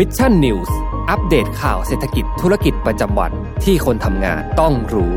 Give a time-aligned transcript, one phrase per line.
[0.00, 0.76] Mission News
[1.10, 3.32] อัปเดตข่าวเศรษฐกิจธุรกิจประจำวัน
[3.64, 5.16] ที่คนทำงานต้องรู้ ส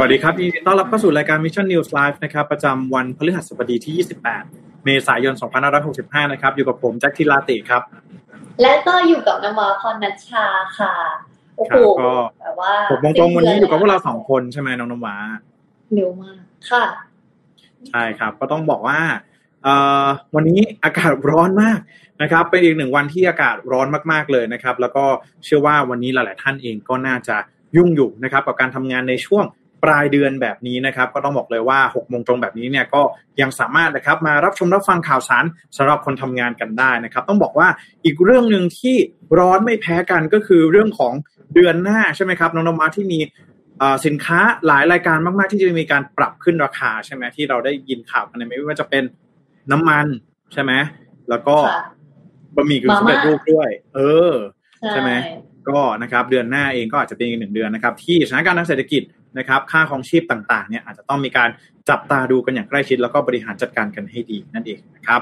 [0.00, 3.94] วัสดีครับยินดีต้อนรับเข้าสู่รายการ Mission News Live นะครับประจำวันพฤหัสบดีที่
[4.44, 5.34] 28 เมษายน
[5.82, 7.82] 2565 นะครับ อยู่กับผมแจ็คทิลาติครับ
[8.62, 10.44] และก็อยู่กับนวาพรนัชชา
[10.80, 10.94] ค่ะ
[11.56, 12.12] โอ้โหครับก็
[12.42, 15.16] แบบว่าผมตรงๆวันนี้อยู่กับพวกเราสองคนใช่ไหมน้องน้ำหวา
[15.94, 16.84] เร็วมากค่ะ
[17.90, 19.00] ใช่ครับ ก็ต้องบอกว่า
[19.62, 21.78] เอ่อวันนี้อากาศร้อนมาก
[22.22, 25.04] นะครับ เป็นอีกหนึ่งวันที่อากาศร้อนมากๆเลยนะครับ แล้วก็
[25.44, 27.36] เชื่อว่าวันนี้หลาย ๆ ท่านเองก็น่าจะ
[27.76, 29.44] ยุ่งอยู่นะครับ กับการทำงานในช่วง
[29.84, 33.02] ปลายเดือนแบบนี้นะครับ ก็ต้องบอกเลยว่า6กโมงตรงแบบนี้เนี่ยก็
[33.40, 35.44] ยังสามารถนะครับมารับชมรับฟังข่าวสาร
[35.76, 37.68] สำหรับคนทำงานกันได้นะครับ ต้องบอกว่า
[38.04, 38.96] อีกเรื่องหนึ่งที่
[39.38, 41.12] ร้อนไม่แพ้กันก็คือเรื่องของ
[41.54, 43.20] เดือนหน้าใช่ไหมครับ น้องนมาที่มี
[43.78, 49.04] เอ่อสินค้าหลายรายการมาก ๆ ที่จะมีการปรับขึ้นราคาใช่ไหมที่เราได้ยินข่าวกันในไม่ว่าจะเป็น
[49.72, 50.06] น้ำมัน
[50.52, 50.72] ใช่ไหม
[51.30, 51.84] แล้วก็ค่ะ
[52.56, 54.32] บะหมี่กึ่งสำเร็จรูปด้วย เออ
[54.90, 55.34] ใช่ไหมใช่
[55.68, 59.02] ก็นะครับเดือนหน้าเองก็อาจจะเป็นอีกหนึ่งเดือนนะครับ ที่สถานการณ์ทางเศรษฐกิจ
[59.38, 61.48] นะครับ ค่าของชีพต่าง ๆ เนี่ยอาจจะต้องมีการ
[61.88, 65.20] จับตาดูกันอย่างใกล้ชิดแล้วก็บริหารจัดการกันให้ดีนั่นเองนะครับ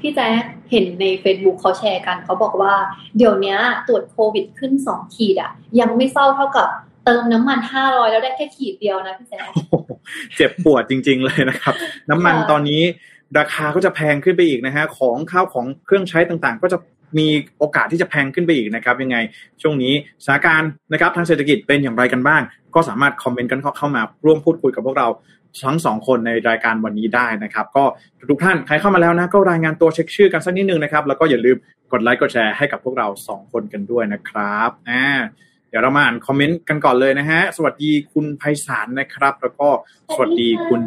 [0.00, 2.74] พี่แจ๊คเห็นใน Facebook เขาแชร์กัน เขาบอกว่า
[3.16, 6.68] เดี๋ยวเนี้ยตรวจโควิดขึ้นสองขีดอะยังไม่เศร้าเท่ากับ
[7.04, 9.90] เติมน้ำมันห้าร้อยแล้วได้แค่ขีดเดียวนะพี่แจ๊คโอ้โห
[10.36, 11.74] เจ็บปวดจริง ๆ เลยนะครับ
[12.10, 12.82] น้ำมันค่ะตอนนี้
[13.38, 16.78] ราคาก็จะแพงขึ้นไปอีกนะฮะของข้าวของเครื่องใช้ต่างๆ ก็จะ
[17.18, 19.16] มีโอกาสที่จะแพงขึ้นไปอีกนะครับ ยังไง
[19.62, 19.92] ช่วงนี้
[20.24, 22.42] สถานการณ์นะครับทางเศรษฐกิจเป็นอย่างไรกันบ้าง
[22.74, 25.08] ก็สามารถคอมเมนต์กันเข้าเข้ามาร่วมพูดคุยกับพวกเรา
[25.64, 27.84] ทั้งสองคนในรายการวันนี้ได้นะครับ ก็
[28.30, 31.56] ทุกท่านใครเข้ามาแล้วนะก็รายงานตัวเช็คชื่อกันสักนิดนึงนะครับ แล้วก็อย่าลืม
[31.92, 35.04] กดไลค์กดแชร์ให้กับพวกเราสองคนกันด้วยนะครับอ่า
[35.68, 39.68] เดี๋ยวเรามาอ่านคอมเมนต์กันก่อนเลยนะฮะ สวัสดีคุณไพศาลนะครับ แล้วก็
[40.14, 40.80] สวัสดีคุณ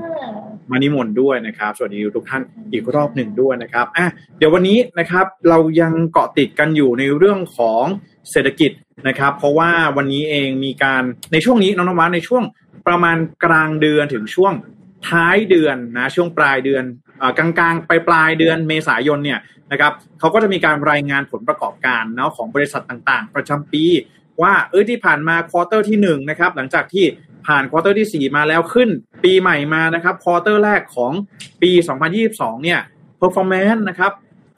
[0.72, 2.42] มานิมนต์ด้วยนะครับ สวัสดีทุกท่าน
[2.72, 4.08] อีกรอบหนึ่งด้วยนะครับอะ
[4.38, 7.84] เดี๋ยววันนี้นะครับเรายังเกาะติดกันอยู่ในเรื่องของ
[8.32, 8.72] เศรษฐกิจ
[9.08, 11.04] นะครับ เพราะว่าวันนี้เองมีการ
[11.34, 12.44] ในช่วงนี้น้องน้ำว้าในช่วง
[12.88, 14.54] ประมาณกลางเดือนถึงช่วง
[15.10, 16.84] ท้ายเดือนนะช่วงปลายเดือน
[17.20, 19.40] เอ่อกลางๆไปปลายเดือนเมษายนเนี่ย
[19.72, 23.86] นะครับเขาก็จะมีการรายงานผลประกอบการเนาะของบริษัทต่างๆ ประจำปี
[24.42, 27.06] ว่าเออที่ผ่านมา quarter ที่หนึ่งนะครับหลังจากที่
[27.48, 28.90] ผ่าน quarter ที่สี่มาแล้วขึ้น
[29.24, 31.12] ปีใหม่มานะครับ quarter แรกของ
[31.62, 31.72] ปี
[32.18, 32.80] 2022 เนี่ย
[33.22, 34.12] performance นะครับ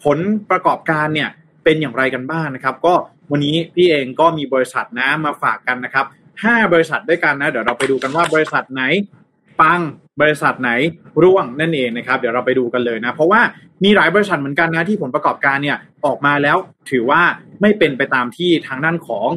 [0.04, 0.18] ผล
[0.50, 1.30] ประกอบการเนี่ย
[1.64, 2.94] เป็นอย่างไรกันบ้างนะครับ ก็
[3.32, 6.06] วันนี้พี่เองก็มีบริษัทนะมาฝากกันนะครับ
[6.44, 8.84] ห้าบริษัทด้วยกันนะ เดี๋ยวเราไปดูกันว่าบริษัทไหน
[9.62, 9.82] ปัง
[10.22, 10.72] บริษัทไหน
[11.24, 13.42] ร่วงนั่นเองนะครับเดี๋ยวเราไปดูกันเลยนะ เพราะว่า
[13.84, 16.58] มีหลายบริษัทเหมือนกันนะที่ผลประกอบการเนี่ยออกมาแล้ว
[16.92, 17.22] ถือว่า
[17.62, 19.30] ไม่เป็นไปตามที่ทางด้านของ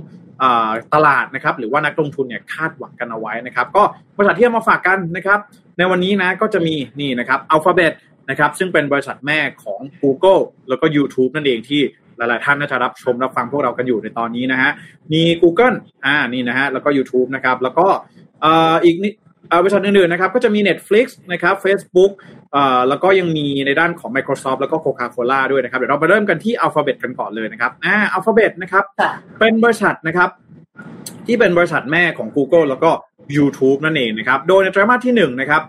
[0.94, 3.82] ตลาดนะครับหรือว่านักลงทุนเนี่ยคาดหวังกันเอาไว้นะครับ ก็
[4.16, 5.38] บริษัทที่เอามาฝากกันนะครับ
[5.78, 7.92] ในวันนี้นะก็จะมีนี่นะครับ Alphabet
[8.30, 11.80] นะครับซึ่งเป็นบริษัทแม่ของ Google แล้วก็ YouTube นั่นเองที่
[12.16, 14.70] หลาย ๆ ท่านน่าจะรับชมรับฟังพวกเรากันอยู่ในตอนนี้นะฮะ
[15.12, 15.76] มี Google
[16.06, 17.86] อ่านี่นะฮะแล้วก็ YouTube นะครับแล้วก็
[18.42, 19.12] เอ่ออีกนิด
[19.48, 22.12] เอ่อบริษัทอื่น ๆ นะครับก็จะมี Netflix นะครับ Facebook
[22.52, 30.30] เอ่อแล้วก็ยังมีในด้านของ Microsoft แล้วก็ Coca-Cola ด้วยนะครับ เดี๋ยวเราไปเริ่มกันที่ Alphabet กันก่อนเลยนะครับอ่า Alphabet นะครับค่ะเป็นบริษัทนะครับ
[31.26, 32.90] ที่เป็นบริษัทแม่ของ Google แล้วก็
[33.36, 35.62] YouTube นั่นเองนะครับ โดยในไตรมาสที่1นะครับ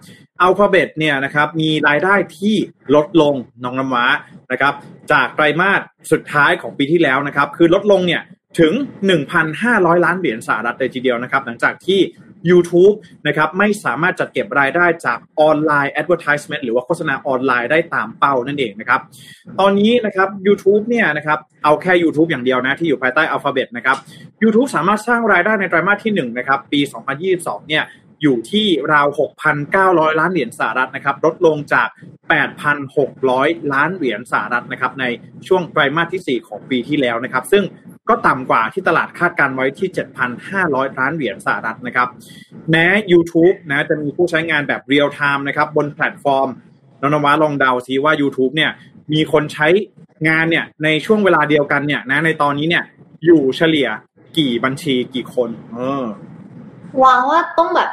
[0.45, 2.55] Alphabet เนี่ยนะครับมีรายได้ที่
[2.95, 4.05] ลดลงน้องน้ำว้า
[4.51, 4.73] นะครับ
[5.11, 8.21] จากไตรมาสสุดท้ายของปีที่แล้วนะครับ คือลดลงเนี่ย
[8.59, 8.73] ถึง
[9.39, 11.99] 1,500 ล้านเหรียญสหรัฐเลยทีเดียวนะครับ หลังจากที่
[12.49, 12.95] YouTube
[13.27, 19.01] นะครับไม่สามารถจัดเก็บรายได้จากออนไลน์ advertisement หรือว่าโฆษณาออนไลน์ได้ตามเป้านั่นเองนะครับ
[19.59, 23.97] ตอนนี้นะครับ YouTube เนี่ยนะครับเอาแค่ YouTube อย่างเดียวนะที่อยู่ภายใต้ Alphabet นะครับ
[24.43, 26.79] YouTube สามารถสร้างรายได้ในไตรมาสที่1นะครับปี
[27.25, 27.83] 2022 เนี่ย
[28.21, 29.07] อยู่ที่ราว
[29.63, 31.87] 6,900 ล้านเหรียญสหรัฐนะครับลดลงจาก
[32.99, 35.05] 8,600 ล้านเหรียญสหรัฐนะครับใน
[35.47, 37.63] ช่วงไตรมาสที่ 4 ของปีที่แล้วนะครับ ซึ่ง
[38.09, 39.89] ก็ต่ำกว่าที่ตลาดคาดการณ์ไว้ที่
[40.43, 42.07] 7,500 ล้านเหรียญสหรัฐนะครับ
[42.71, 46.49] แม้ YouTube นะจะมีผู้ใช้งานแบบเรียลไทม์นะครับบนแพลตฟอร์ม
[47.01, 48.71] น้องน้ำว้าลองเดาซิว่า YouTube เนี่ย
[49.13, 49.67] มีคนใช้
[50.27, 52.83] งานเนี่ยในช่วงเวลาเดียวกันเนี่ยนะในตอนนี้เนี่ย
[53.25, 53.87] อยู่เฉลี่ย
[54.37, 56.05] กี่บัญชีกี่คน เออ
[57.03, 57.89] วางว่าต้องแบบ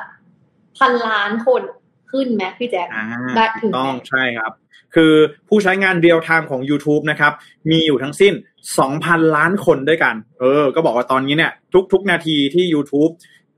[0.79, 1.63] พันล้านคน
[2.11, 3.05] ขึ้นไหมพี่แจ๊คอ่า
[3.37, 4.53] ได้ถึงไหมต้องใช่ครับ
[4.95, 5.13] คือ
[5.49, 7.33] ผู้ใช้งานเรียลไทม์ของ YouTube นะครับ
[7.71, 8.35] มีอยู่ทั้งสิ้น
[8.85, 11.53] 2,000 ล้านคนด้วยกัน เออ ก็บอกว่าตอนนี้เนี่ย
[11.93, 13.13] ทุก ๆ นาทีที่ YouTube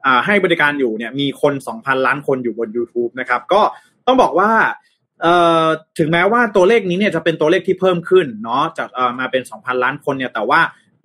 [0.05, 3.63] อ่าให้บริการอยู่เนี่ยมีคน 2,000 ล้านคนอยู่บน YouTube นะครับ ก็
[4.07, 4.51] ต้องบอกว่า
[5.23, 5.65] เอ่อ
[5.99, 10.61] ถึงแม้ว่าตัวเลขนี้เนี่ยจะเป็นตัวเลขที่เพิ่มขึ้นเนาะจากเอ่อมาเป็น 2,000 ล้านคนเนี่ยแต่ว่า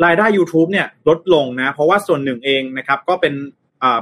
[0.05, 3.33] รายได้ YouTube เนี่ยลดลงนะ เพราะว่าส่วนหนึ่งเองนะครับ ก็เป็น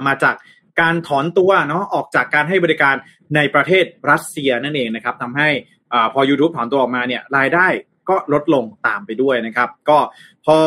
[0.07, 0.35] มาจาก
[0.81, 2.95] การถอนตัวเนาะออกจากการให้บริการ
[3.35, 5.49] ในประเทศรัสเซียนั่นเองนะครับทำให้
[5.93, 7.67] อพอ YouTube ถอนตัวออกมาเนี่ยรายได้
[8.09, 9.97] ก็ลดลงตามไปด้วยนะครับ ก็
[10.45, 10.57] พอ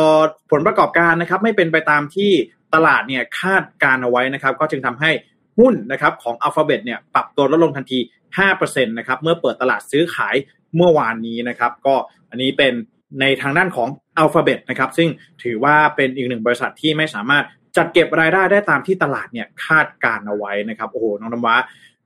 [0.51, 2.31] ผลประกอบการนะครับไม่เป็นไปตามที่
[2.75, 5.11] ตลาดเนี่ยคาดการเอาไว้นะครับ ก็จึงทำให้
[5.59, 7.99] หุ้นนะครับของ Alphabet เนี่ยปรับตัวลดลงทันที
[8.47, 10.35] 5%นะครับเมื่อเปิดตลาดซื้อขาย
[10.75, 11.95] เมื่อวานนี้นะครับ ก็
[12.29, 12.73] อันนี้เป็น
[13.21, 13.89] ในทางด้านของ
[14.21, 15.09] Alphabet นะครับ ซึ่ง
[15.43, 17.43] ถือว่าเป็นอีกหนึ่งบริษัทที่ไม่สามารถ
[17.77, 21.55] จัดเก็บรายได้ได้ตามที่ตลาดเนี่ยคาดการเอาไว้นะครับโอ้โหน้องน้ำว้า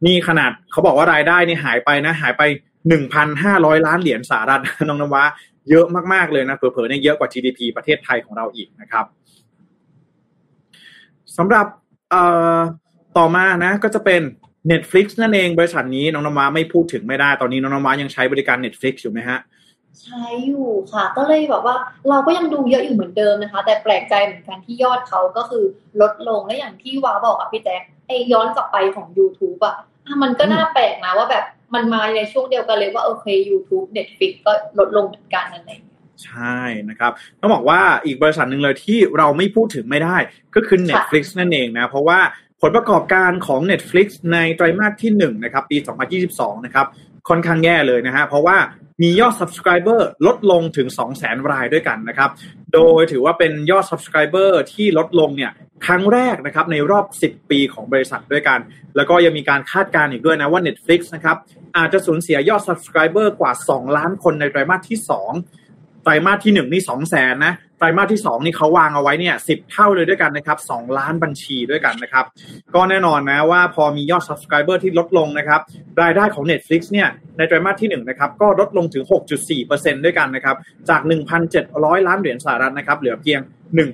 [0.05, 2.43] นี่ขนาดเขาบอกว่ารายได้นี่หายไปนะหายไป
[3.15, 5.23] 1,500 ล้านเหรียญสหรัฐน้องน้ำว้า
[5.69, 9.05] เยอะมากๆเลยนะเผลอๆเนี่ยเยอะกว่า GDP ประเทศไทยของเราอีกนะครับ
[11.37, 11.65] สำหรับ
[13.17, 14.21] ต่อมานะก็จะเป็น
[14.71, 19.39] Netflix นั่นเองบริษัทนี้น้องน้ำว้าไม่พูดถึงไม่ได้ตอนนี้น้องน้ำว้ายังใช้บริการ Netflix อยู่ไหมฮะ
[19.99, 21.75] ใช้อยู่ค่ะ ก็เลยแบบว่า
[22.09, 25.63] เราก็ยังดูเยอะอยู่เหมือนเดิมนะคะ แต่แปลกใจเหมือนกันที่ยอดเขาก็คือ
[26.01, 29.75] ลดลงและอย่างที่ว้าบอกอะพี่แจ๊คไอย้อนกลับไปของ YouTube อะ
[30.23, 35.81] มันก็น่าแปลกนะว่าแบบมันมาในช่วงเดียวกันเลยว่าโอเค YouTube Netflix ก็ลดลงเหมือนกันนั่นเอง
[36.25, 36.59] ใช่
[36.89, 40.17] นะครับต้องบอกว่าอีกบริษัทหนึ่งเลยที่เราไม่พูดถึงไม่ได้
[40.55, 42.19] ก็คือ Netflix นั่นเองนะ เพราะว่า
[42.61, 45.77] ผลประกอบการของ Netflix ในไตรมาสที่1นะครับปี
[46.21, 46.87] 2022 นะครับ
[47.29, 48.57] ค่อนข้างแย่เลยนะฮะเพราะว่า
[49.01, 50.87] มียอด subscriber ลดลงถึง
[51.19, 52.29] 200,000 รายด้วยกันนะครับ
[52.73, 55.51] โดยถือว่าเป็นยอด subscriber ที่ลดลงเนี่ย
[55.85, 58.59] ครั้งแรกนะครับในรอบ 10 ปีของบริษัทด้วยกัน
[58.95, 61.37] แล้วก็ยังมีการคาดการณ์อีกด้วยนะว่า Netflix นะครับ
[61.77, 64.99] อาจจะสูญเสียยอด subscriber กว่า 2 ล้านคนในไตรมาสที่
[65.29, 65.60] 2
[66.03, 72.25] ไตรมาสที่1นี่2 0 0 0 0นนะไตรมาสที่2นี่เขาวางเอาไว้เนี่ยสิบเท่าเลยด้วยกันนะครับ2ล้านบัญชีด้วยกันนะครับ
[72.75, 75.61] ก็แน่นอนนะว่าพอมียอด subscriber ที่ลดลงนะครับ
[76.01, 77.07] รายได้ของ Netflix เนี่ย
[77.37, 79.03] ในไตรมาสที่1นะครับก็ลดลงถึง
[79.53, 80.55] 6.4%ด้วยกันนะครับ
[80.89, 81.01] จาก
[81.53, 83.39] 1,700 ล้านเหรียญสหรัฐนะครับเหลือเพียง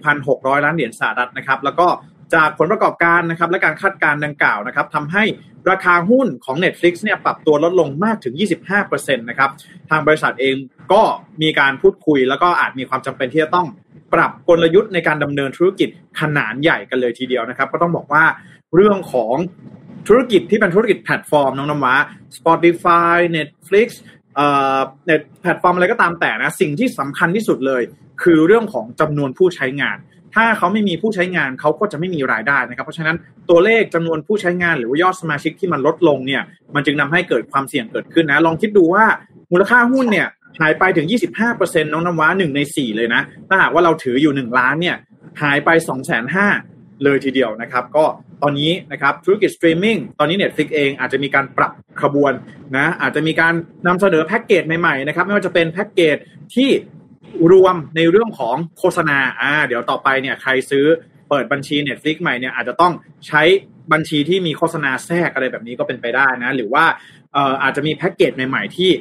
[0.05, 1.87] 1,600 ล้านเหรียญสหรัฐนะครับแล้วก็
[2.35, 5.23] จากผลประกอบการนะครับและการคาดการณ์ดังกล่าวนะครับทำให้
[5.69, 8.33] ราคาหุ้นของ Netflix เนี่ยปรับตัวลดลงมากถึง
[8.77, 9.49] 25%นะครับ
[9.89, 10.55] ทางบริษัทเอง
[10.93, 11.01] ก็
[11.41, 13.67] มีการพูดคุยแล้วก็อาจมีความจำเป็นที่จะต้อง
[14.13, 15.89] ปรับกลยุทธ์ในการดำเนินธุรกิจ
[16.19, 18.23] ขนาดใหญ่กันเลยทีเดียวนะครับ ก็ต้องบอกว่า
[18.75, 19.35] เรื่องของ
[20.07, 21.95] ธุรกิจที่เป็นธุรกิจแพลตฟอร์มน้องน้ำว้า
[22.37, 23.87] Spotify Netflix
[24.35, 24.47] เอ่
[24.77, 27.81] อเน็ตแพลตฟอร์มอะไรก็ตามแต่นะสิ่งที่สำคัญที่สุดเลย
[28.23, 29.97] คือเรื่องของจำนวนผู้ใช้งาน
[30.35, 33.15] ถ้าเขาไม่มีผู้ใช้งานเขาก็จะไม่มีรายได้นะครับ เพราะฉะนั้น
[33.49, 36.43] ตัวเลขจำนวนผู้ใช้งานหรือว่ายอดสมาชิกที่มันลดลงเนี่ย
[36.75, 39.05] มันจึงนำให้เกิดความเสี่ยงเกิดขึ้นนะลองคิดดูว่า
[39.51, 40.27] มูลค่าหุ้นเนี่ย
[40.61, 41.07] หายไปถึง
[41.49, 44.95] 25%น้องน้ำว้าหนึ่งในสี่เลยนะ ถ้าหากว่าเราถืออยู่ 1 ล้านเนี่ย
[45.41, 48.05] หายไป 2 5 0 0 0เลยทีเดียวนะครับ ก็
[48.43, 51.71] ตอนนี้นะครับธุรกิจสตรีมมิ่งตอนนี้ Netflix เองอาจจะมีการปรับ
[52.01, 52.33] ขบวน
[52.77, 53.53] นะ อาจจะมีการ
[53.87, 56.17] นำเสนอแพ็กเกจใหม่ๆนะครับ ไม่ว่าจะเป็นแพ็กเกจ
[56.55, 56.69] ที่
[57.51, 60.85] รวมในเรื่องของโฆษณาอ่าเดี๋ยวต่อไปเนี่ยใครซื้อ
[61.29, 62.93] เปิดบัญชี Netflix ใหม่เนี่ยอาจจะต้อง
[63.27, 63.43] ใช้
[63.93, 66.85] บัญชีที่มีโฆษณาแทรกอะไรแบบนี้ก็เป็นไปได้นะ หรือว่า
[67.33, 68.91] เอออาจจะมีแพ็กเกจใหม่ ๆ ที่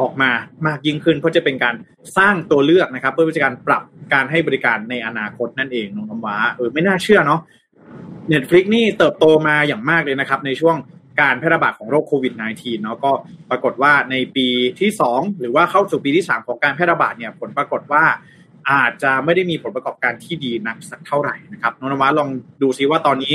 [0.00, 0.30] ออกมา
[0.66, 1.74] มากยิ่งขึ้น เพื่อจะเป็นการ
[2.16, 3.82] สร้างตัวเลือกนะครับ เพื่อจะการปรับ
[4.14, 7.40] การให้บริการในอนาคตนั่นเองน้องน้ำว้าเออไม่น่าเชื่อเนาะ
[8.32, 10.76] Netflix นี่เติบโตมาอย่างมากเลยนะครับ ในช่วง
[11.20, 13.12] การแพร่ระบาดของโรคโควิด -19 เนาะก็
[13.50, 14.46] ปรากฏว่าในปี
[14.80, 18.04] ที่ 2 หรือว่าเข้าสู่ปีที่ 3 ของการแพร่ระบาดเนี่ยผลปรากฏว่า
[18.70, 22.28] อาจจะไม่ได้มีผลประกอบการที่ดีนักสักเท่าไหร่นะครับน้องนวัลอง
[22.62, 23.34] ดูซิว่าตอนนี้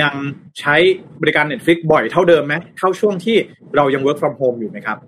[0.00, 0.14] ยัง
[0.60, 0.74] ใช้
[1.22, 3.36] บริการ Netflix บ่อยเท่าเดิมไหมเท่าช่วงที่
[3.76, 4.98] เรายัง work from home อยู่ไหมครับ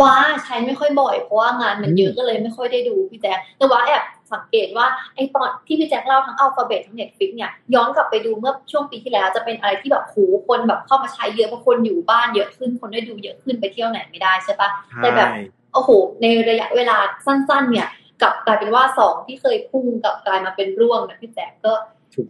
[0.00, 10.16] ว่าใช้ไม่ค่อยบ่อยเพราะว่างานมันเยอะก็เลยไม่ค่อยได้ดูพี่แจ๊คแต่ว่าแอบสังเกตว่าไอ้ตอนที่พี่แจ๊คเล่าทั้ง Alphabet ทั้ง Netflix เนี่ยย้อนกลับไปดูเมื่อช่วงปีที่แล้ว จะเป็นอะไรที่แบบโห
[10.48, 14.68] คนแบบเข้ามาใช้เยอะเพราะคนอยู่บ้านเยอะขึ้นคนได้ดูเยอะขึ้นไปเที่ยวไหนไม่ได้ใช่ปะ
[14.98, 15.28] แต่แบบ
[15.74, 15.90] โอ้โห
[16.22, 16.96] ในระยะเวลา
[17.26, 17.88] สั้น ๆ เนี่ย
[18.22, 21.72] กลับกลายเป็นว่าสองที่เคยพุ่งกลับกลายมาเป็นร่วงนะพี่แจ๊คก็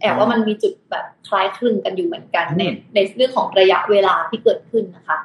[0.01, 2.63] แอบว่ามันมีจุดแบบคล้ายคลึงกันอยู่เหมือนกันใน
[2.95, 5.17] ในเรื่องของระยะเวลาที่เกิดขึ้นนะคะ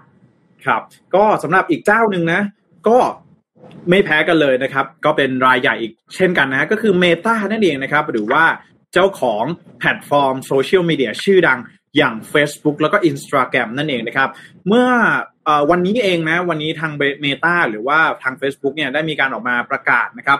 [0.64, 0.82] ครับ
[1.14, 2.40] ก็สำหรับอีกเจ้าหนึ่งนะ
[2.88, 2.98] ก็
[3.90, 8.44] ไม่แพ้กันเลยนะครับ ก็เป็นรายใหญ่อีกเช่นกันนะก็คือ Meta นั่นเองนะครับ หรือว่า
[8.94, 9.44] เจ้าของ
[9.78, 11.58] แพลตฟอร์มโซเชียลมีเดียชื่อดัง
[11.96, 14.28] อย่าง Facebook แล้วก็ Instagram นั่นเองนะครับ
[14.68, 14.88] เมื่อ
[15.48, 16.92] อวันนี้เองนะ วันนี้ทาง
[17.24, 20.38] Meta หรือว่าทาง Facebook เนี่ยได้มีการออกมาประกาศนะครับ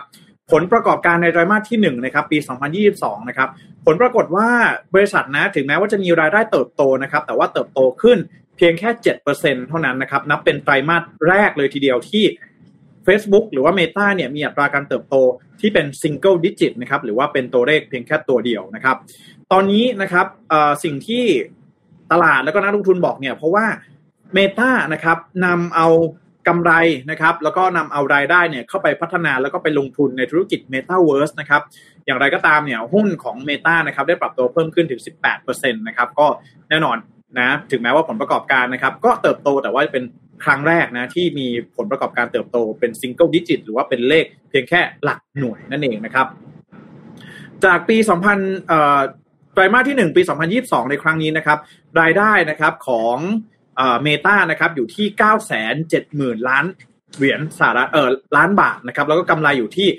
[0.51, 2.37] ผลประกอบการในไตรมาสที่1นะครับปี
[2.83, 3.49] 2022 นะครับ
[3.85, 4.47] ผลปรากฏว่า
[4.93, 8.17] บริษัทนะถึงแม้ว่าจะมีรายได้เติบโตนะครับ แต่ว่าเติบโตขึ้น
[8.59, 8.89] เพียงแค่
[9.29, 12.23] 7%เท่านั้นนะครับ นับเป็นไตรมาสแรกเลยทีเดียวที่
[13.07, 15.15] Facebook หรือว่า Meta เนี่ยมีอัตราการเติบโต
[15.59, 18.97] ที่เป็น single digit นะครับหรือว่าเป็นตัวเลขเพียงแค่ตัวเดียวนะครับ
[19.51, 20.25] ตอนนี้นะครับ
[20.83, 21.23] สิ่งที่
[22.11, 23.65] ตลาดแล้วก็นักลงทุนบอกเนี่ยเพราะว่า
[24.37, 25.87] Meta นะครับนำเอา
[26.47, 26.71] กำไร
[27.11, 31.61] นะครับแล้วก็นำเอารายได้เนี่ยเข้าไปพัฒนาแล้วก็ไปลงทุนในธุรกิจ Metaverse นะครับ
[32.05, 35.01] อย่างไรก็ตามเนี่ยหุ้นของ Meta นะครับได้ปรับตัวเพิ่มขึ้นถึง
[35.39, 36.27] 18%นะครับก็
[36.69, 36.97] แน่นอน
[37.37, 40.03] นะถึงแม้ว่าผลประกอบการนะครับ ก็เติบโตแต่ว่าเป็น
[40.43, 46.27] ครั้งแรกนะที่มีผลประกอบการเติบโตเป็นซิงเกิลดิจิตหรือว่าเป็นเลขเพียงแค่หลักหน่วยนั่นเองนะครับ
[47.65, 47.97] จากปี
[48.31, 48.99] 2000เอ่อ
[49.53, 50.21] ไตรมาสที่ 1 ปี
[50.55, 51.59] 2022 ในครั้งนี้นะครับ
[52.01, 53.17] รายได้นะครับของ
[54.03, 55.07] เมตานะครับอยู่ที่
[56.37, 56.65] 970,000 ล้าน
[57.17, 59.89] เหรียญสหรัฐเออล้านบาทนะครับ แล้วก็กำไรอยู่ที่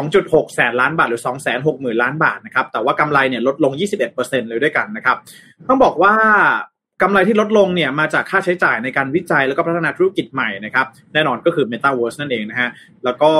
[0.00, 1.22] 2.6 แสนล้านบาทหรือ
[1.62, 3.72] 260,000 ล้านบาทนะครับ แต่ว่ากำไรเนี่ยลดลง
[4.10, 5.16] 21%เลยด้วยกันนะครับ
[5.68, 6.14] ต้องบอกว่า
[7.02, 12.70] กำไรที่ลดลงเนี่ยมาจากค่าใช้จ่ายในการวิจัยแล้วก็พัฒนาธุรกิจใหม่นะครับแน่นอนก็คือ Metaverse นั่นเองนะฮะ
[13.04, 13.32] แล้วก็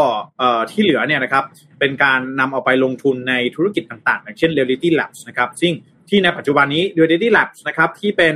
[0.71, 1.45] ที่เหลือเนี่ยนะครับ
[1.81, 5.73] เป็นการนำเอาไปลงทุนในธุรกิจต่างๆ อย่างเช่น Reality Labs นะครับซึ่ง
[6.09, 8.35] ที่ในปัจจุบันนี้ Reality Labs นะครับที่เป็น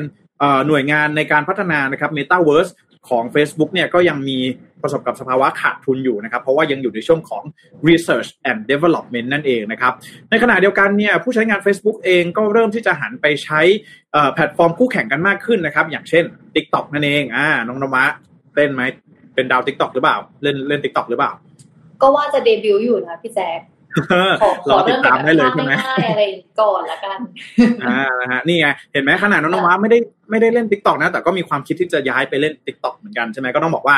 [0.67, 2.71] หน่วยงานในการพัฒนานะครับ Metaverse
[3.09, 4.38] ของ Facebook เนี่ยก็ยังมี
[4.83, 7.42] ประสบกับสภาวะขาดทุนอยู่นะครับ เพราะว่ายังอยู่ในช่วงของ
[7.88, 9.92] research and development นั่นเองนะครับ
[10.30, 13.61] ในขณะเดียวกันเนี่ยผู้ใช้งาน Facebook เองก็เริ่มที่จะหันไปใช้
[14.35, 18.04] แพลตฟอร์มคู่แข่งกันมากขึ้นนะครับ อย่างเช่น TikTok นั่นเองอ่าน้องนมะ
[18.57, 18.83] เล่นไหม
[19.35, 21.33] เป็นดาว TikTok หรือเปล่า เล่นเล่น TikTok หรือเปล่า
[22.02, 23.61] ก็ว่าจะเดบิวต์อยู่นะพี่แจ๊ค
[24.43, 25.73] ขอขอเริ่มจากได้เลยใช่ไหม
[26.11, 26.23] อะไร
[26.61, 27.19] ก่อนละกัน
[27.85, 29.99] อ่านะฮะนี่ไงเห็นไหมขนาดน้องนวะไม่ได้
[30.31, 33.97] ไม่ได้เล่น t ิ k t o k นะ แต่ก็มีความคิดที่จะย้ายไปเล่น t ิ k t o k เหมือนกันใช่ไหมก็ต้องบอกว่า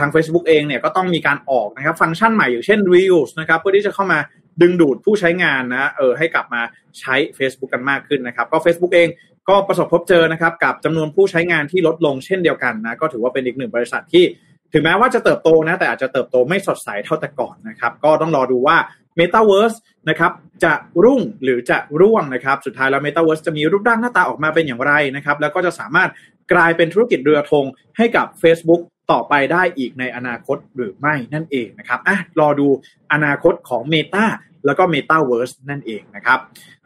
[0.00, 4.18] ทาง Facebook เองเนี่ยก็ต้องมีการออกนะครับฟังก์ชันใหม่อย่างเช่น Reels นะครับเพื่อที่จะเข้ามา
[4.60, 6.60] ดึงดูดผู้ใช้งานนะเออให้กลับมา
[7.00, 9.08] ใช้ Facebook กันมากขึ้นนะครับ ก็ Facebook เอง
[9.48, 14.24] ก็ประสบพบเจอนะครับกับจำนวนผู้ใช้งานที่ลดลงเช่นเดียวกันนะก็ถือว่าเป็นอีกหนึ่งบริษัทที่
[14.72, 18.76] ถึงแม้ว่าจะเติบโตนะแต่อาจจะเติบโตไม่สดใสเท่าแต่ก่อนนะครับ ก็ต้องรอดูว่า
[19.18, 19.76] Metaverse
[20.08, 20.32] นะครับ
[20.64, 20.72] จะ
[21.04, 26.10] รุ่งหรือจะร่วงนะครับสุดท้ายแล้ว Metaverse จะมีรูปร่างหน้าตาออกมาเป็นอย่างไรนะครับแล้วก็จะสามารถ
[26.52, 27.64] กลายเป็นธุรกิจเรือธง
[27.96, 28.80] ให้กับ Facebook
[29.12, 32.68] ต่อไปได้อีกในอนาคตหรือไม่นั่นเองนะครับอะรอดู
[33.12, 34.26] อนาคตของ Meta
[34.66, 36.38] แล้วก็ Metaverse นั่นเองนะครับ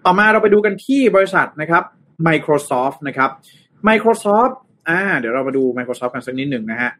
[0.05, 1.83] ต่อมาเราไปดูกันที่บริษัทนะครับ
[2.29, 3.31] Microsoft นะครับ
[3.89, 4.53] Microsoft
[4.89, 6.91] อ่าเดี๋ยวเรามาดู Microsoft กันสักนิดหนึ่งนะฮะ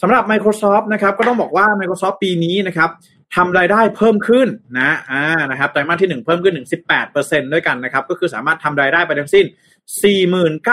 [0.00, 2.90] สำหรับ Microsoft นะครับก็ต้องบอกว่า Microsoft ปีนี้นะครับ
[3.36, 4.48] ทำรายได้เพิ่มขึ้น
[4.78, 6.68] นะอ่านะครับไตรมาสที่ 1 เพิ่มขึ้นถึง
[7.10, 9.46] 18%ด้วยกันนะครับก็คือสามารถทำรายได้ไปทั้งสิ้น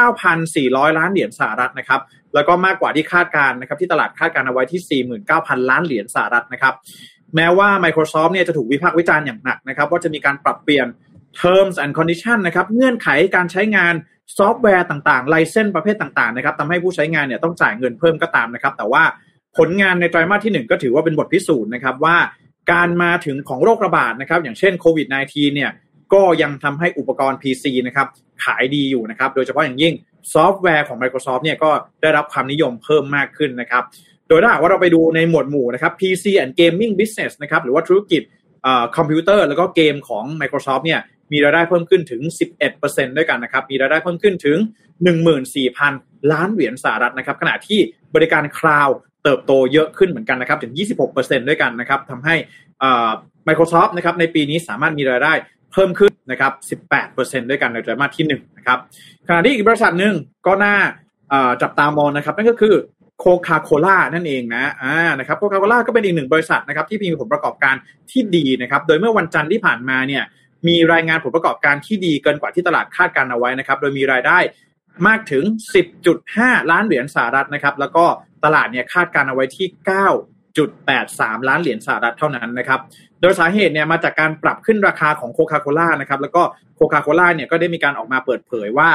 [0.06, 2.01] 49,400 ล้านเหรียญสหรัฐนะครับ
[2.34, 6.74] แล้วก็มากกว่าที่คาดการนะครับที่ตลาดคาดการเอาไว้ที่ 49,000 ล้านเหรียญสหรัฐนะครับ
[7.36, 10.88] แม้ว่า Microsoft เนี่ยจะถูกวิพากษ์วิจารณ์อย่างหนักนะครับว่าจะมีการปรับเปลี่ยน
[11.42, 13.94] terms and condition นะครับเงื่อนไขการใช้งาน
[14.38, 19.04] ซอฟต์แวร์ต่างๆไลเซนส์ประเภทต่างๆนะครับทำให้ผู้ใช้งานเนี่ยต้องจ่ายเงินเพิ่มก็ตามนะครับแต่ว่า
[19.58, 22.16] ผลงานในไตรมาสที่ 1 ก็ถือว่าเป็นบทพิสูจน์นะครับว่า
[22.71, 25.71] การมาถึงของโรคระบาดนะครับ อย่างเช่นโควิด -19 เนี่ย
[26.13, 28.07] ก็ยังทำให้อุปกรณ์ PC นะครับ
[28.43, 29.93] ขายดีอยู่นะครับ โดยเฉพาะอย่างยิ่ง
[30.33, 31.71] ซอฟต์แวร์ของ Microsoft เนี่ยก็
[32.01, 33.83] ได้รับความนิยมเพิ่มมากขึ้นนะครับ
[34.27, 38.21] โดยถ้าหากว่าเราไปดูในหมวดหมู่นะครับ PC and Gaming Business นะครับหรือว่าธุรกิจ
[38.97, 40.99] คอมพิวเตอร์แล้วก็เกมของ Microsoft เนี่ย
[41.31, 42.21] มีรายได้เพิ่มขึ้นถึง
[42.69, 44.57] 11%ด้วยกันนะครับ มีรายได้เพิ่มขึ้นถึง
[45.45, 47.79] 14,000 ล้านเหรียญสหรัฐนะครับ ขณะที่
[48.15, 48.89] บริการ cloud
[49.23, 50.73] เติบโตเยอะขึ้นเหมือนกันนะครับ ถึง
[51.09, 52.35] 26%ด้วยกันนะครับทำให้
[53.47, 55.33] Microsoft นะครับในปีนี้สามารถมีรายได้
[55.71, 58.79] เพิ่มขึ้นนะครับ 18%ด้วยกันในไตรมาสที่1นะครับ
[59.27, 60.13] ขณะที่อีกบริษัทหนึ่ง
[60.47, 60.75] ก็น่า
[61.61, 62.75] จับตามองนะครับ นั่นก็คือ
[63.19, 67.75] โคคาโคล่านั่นเองนะอ่านะครับโคคาโคล่าก็เป็นอีกหนึ่งบริษัทนะครับที่มีผลประกอบการ
[68.11, 70.23] ที่ดีนะครับ โดยเมื่อวันจันทร์ที่ผ่านมาเนี่ย
[70.67, 74.38] มีรายงานผลประกอบการที่ดีเกินกว่าที่ตลาดคาดการเอาไว้นะครับ โดยมีรายได้
[75.07, 75.43] มากถึง
[76.07, 78.05] 10.5 ล้านเหรียญสหรัฐนะครับ แล้วก็
[78.43, 79.67] ตลาดเนี่ยคาดการเอาไว้ที่
[80.77, 82.79] 9.83 ล้านเหรียญสหรัฐเท่านั้นนะครับ
[83.22, 86.41] โดยสาเหตุเนี่ยมาจากการปรับขึ้นราคาของโคคาโคล่านะครับแล้วก็
[86.75, 88.89] โคคาโคล่าเนี่ยก็ได้มีการออกมาเปิดเผยว่า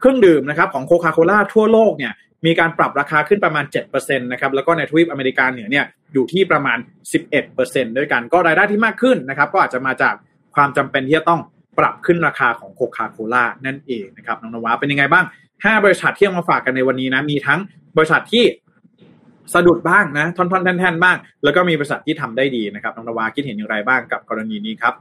[0.00, 2.12] เครื่องดื่มนะครับของโคคาโคล่าทั่วโลกเนี่ย
[2.46, 6.78] มีการปรับราคาขึ้นประมาณ7%นะครับแล้วก็ในทวีปอเมริกาเหนือเนี่ยอยู่ที่ประมาณ
[7.38, 10.14] 11%ด้วยกันก็รายได้ที่มากขึ้นนะครับก็อาจจะมาจาก
[10.54, 11.40] ความจำเป็นที่จะต้อง
[11.78, 15.24] ปรับขึ้นราคาของโคคาโคล่านั่นเองนะครับน้องนวาเป็นยังไงบ้าง
[15.54, 17.60] 5 บริษัทที่เอามาฝากกันในวันนี้นะมีทั้ง
[17.96, 18.44] บริษัทที่
[19.54, 24.94] สะดุดบ้างนะท่อนๆแท่นๆบ้าง แล้วก็มีบริษัทที่ทำได้ดีนะครับน้องนวาคิดเห็นอย่างไรบ้างกับกรณีนี้ครับ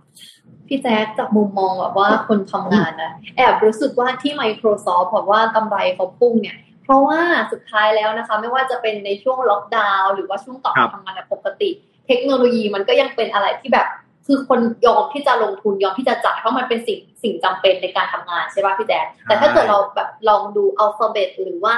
[0.67, 7.19] พี่แจ๊คจากมุมมองแบบว่าคนทำงานนะแอบรู้สึกว่าที่ Microsoft บอกว่ากำไรเขาพุ่งเนี่ย เพราะว่า
[7.51, 11.69] สุดท้ายแล้วนะคะ ไม่ว่าจะเป็นในช่วงล็อกดาวน์หรือว่าช่วงต่อทำงานแบบปกติ
[12.07, 13.87] เทคโนโลยีมันก็ยังเป็นอะไรที่แบบ
[14.27, 21.75] คือคนยอมที่จะลงทุนยอมที่จะจ่ายเพราะมันเป็นสิ่งสิ่งจำเป็นในการทำงานใช่ป่ะพี่แจ๊คแต่ถ้าเกิดเราแบบลองดูอัลฟาเบตหรือว่า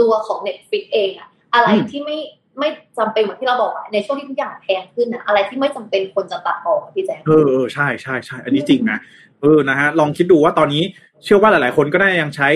[0.00, 2.18] ตัวของ Netflix เองอะ อะไรที่ไม่
[2.58, 2.68] ไม่
[2.98, 8.98] จำเป็นเหมือนที่เราบอกในช่วงที่ทุกอย่างแพงขึ้นนะอะไรที่ไม่จำเป็นคนจะตัดออกพี่แจ๊คเออเออใช่ใช่ใช่อันนี้จริงนะ
[9.42, 10.82] เออนะฮะลองคิดดูว่าตอนนี้
[11.24, 12.48] เชื่อว่าหลาย ๆ คนก็ได้ยังใช้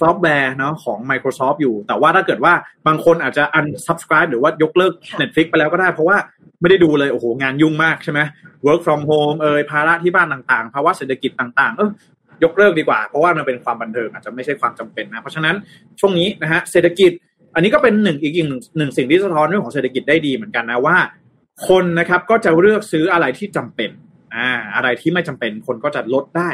[0.00, 2.52] ซอฟต์แวร์เนาะของ Microsoft อยู่ แต่ว่าถ้าเกิดว่า
[2.86, 6.16] บางคนอาจจะ unsubscribe หรือว่ายกเลิก Netflix ไปแล้วก็ได้ เพราะว่า
[6.60, 8.20] ไม่ได้ดูเลย โอ้โห งานยุ่งมากใช่ไหม
[8.66, 11.90] work from home เอ่ยภาระที่บ้านต่างๆ ภาวะเศรษฐกิจต่าง ๆ เออ
[12.44, 15.56] ยกเลิกดีกว่า เพราะว่ามันเป็นความบันเทิงอาจจะไม่ใช่ความจำเป็นนะ เพราะฉะนั้น
[16.00, 17.12] ช่วงนี้นะฮะเศรษฐกิจ
[17.54, 20.96] อันนี้ก็เป็นหนึ่งอีกหนึ่งหนึ่งสิ่งที่สะท้อนเรื่องของเศรษฐกิจได้ดีเหมือนกันนะว่า
[21.68, 23.90] คนนะครับก็จะเลือกซื้ออะไรที่จำเป็น
[24.34, 26.48] อ่าอะไรที่ไม่จำเป็นคนก็จะลดได้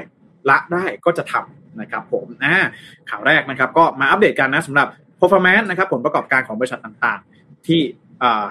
[0.51, 2.55] ละได้ก็จะทำนะครับผมอ่า
[3.11, 4.87] ข่าวแรกนะครับ ก็มาอัปเดตกันนะสำหรับ
[5.21, 7.81] performance นะครับผลประกอบการของบริษัทต่างๆ ที่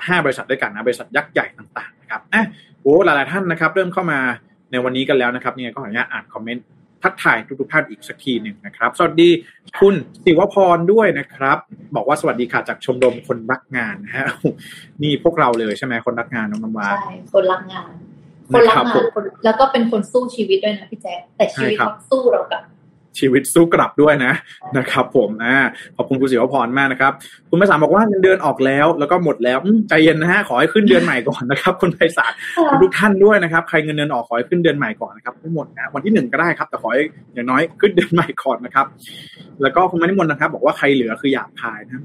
[0.07, 2.45] ห้าบริษัทด้วยกันนะบริษัทยักษ์ใหญ่ต่างๆนะครับอะ
[2.81, 4.19] โอ้หลายๆท่านนะครับ เริ่มเข้ามา
[4.71, 6.65] ในวันนี้กันแล้วนะครับเนี่ยก็ขออนุญาตอ่านคอมเมนต์
[7.03, 9.29] ทักทายทุกๆท่านอีกสักทีหนึ่งนะครับ สวัสดี
[9.79, 11.57] คุณสิวพรด้วยนะครับ
[11.95, 14.25] บอกว่าสวัสดีค่ะจากชมรมคนรักงานนะฮะ
[15.03, 17.91] นี่พวกเราเลยใช่ไหมคนรักงานน้องน้ำวาใช่คนรักงาน
[18.53, 22.63] คนรักงานคนแล้วก็เป็นคนสู้ชีวิตด้วยนะพี่แจ๊คแต่ชีวิตเขาสู้เรากับ
[23.19, 24.33] ชีวิตสู้กลับด้วยนะ
[24.77, 25.57] นะครับ ผมอ่า
[25.95, 27.13] ขอบคุณคุณศิวพรมากนะครับ
[27.49, 29.57] คุณไพศาลบอกว่าเงินเดือนออกแล้ว แล้วก็หมดแล้ว
[29.89, 32.31] ใจเย็นนะฮะขอให้ขึ้นเดือนใหม่ก่อนนะครับ คุณไพศาล
[32.81, 37.01] ทุกท่านด้วยนะครับ ใครเงินเดือนออกขอให้ขึ้นเดือนใหม่ก่อนนะครับไม่หมดนะวันที่หนึ่งก็ได้ครับ แต่ขอให้
[37.33, 38.85] อย่างน้อยขึ้นเดือนใหม่ก่อนนะครับ
[39.61, 42.03] แล้วก็คุณมณิมนนะครับ บอกว่าใครเหลือคืออยากขายนะ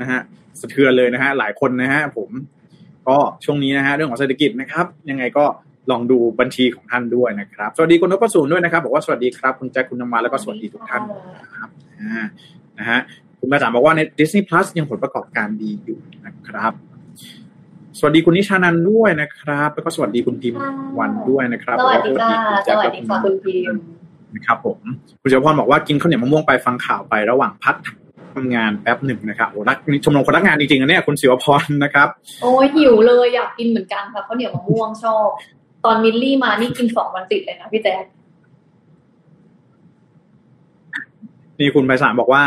[0.00, 0.20] นะฮะ
[0.60, 2.28] สะเทือนเลยนะฮะหลายคนนะฮะผม
[3.08, 5.44] ก็ช่วงนี้นะฮะเรื่องของเศรษฐกิจนะครับ ยังไงก็
[5.90, 11.02] ลองดูบัญชีของท่านด้วยนะครับ สวัสดีคุณนพสูนด้วยนะครับ บอกว่าสวัสดีครับคุณแจ็คคุณนมาแล้วก็สวัสดีทุกท่าน
[11.42, 11.68] นะครับ
[12.78, 13.00] นะฮะ
[13.38, 16.72] คุณมาจามบอกว่าใน Disney Plus ยังผลประกอบการดีอยู่นะครับ
[17.98, 20.54] สวัสดีคุณนิชานันด้วยนะครับ แล้วก็สวัสดีคุณพิม
[20.98, 23.74] วันด้วยนะครับสวัสดีค่ะสวัสดีค่ะคุณพิม
[24.34, 24.78] นะครับผม
[25.22, 27.76] คุณเจ้าพรบอกว่ากินข้าวเหนียวมะม่วงไปฟังข่าวไประหว่างพัก
[28.34, 32.08] ทำงานแป๊บหนึ่งนะครับโอ้รักชมรมคนรักงานจริงๆนะเนี่ยคุณศิวพรนะครับ
[32.42, 35.28] โอ้ยหิวเลยอยากกินเหมือนกันค่ะข้าวเหนียวมะม่วงชอบ
[35.84, 38.04] ตอนมิลลี่มานี่กินสองวันติดเลยนะพี่แจ๊ค
[41.58, 42.42] นี่คุณไพศาลบอกว่า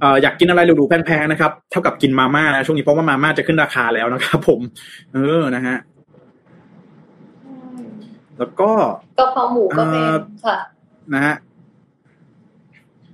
[0.00, 4.60] เอออยากกินอะไรหรูๆแพงๆนะครับ เท่ากับกินมาม่านะช่วงนี้เพราะว่ามาม่าจะขึ้นราคาแล้วนะครับผม
[5.14, 5.76] เออนะฮะ
[8.38, 8.70] แล้วก็
[9.18, 10.04] ก็เพราหมูก็เป็น
[10.46, 10.58] ค่ะ
[11.14, 11.34] นะฮะ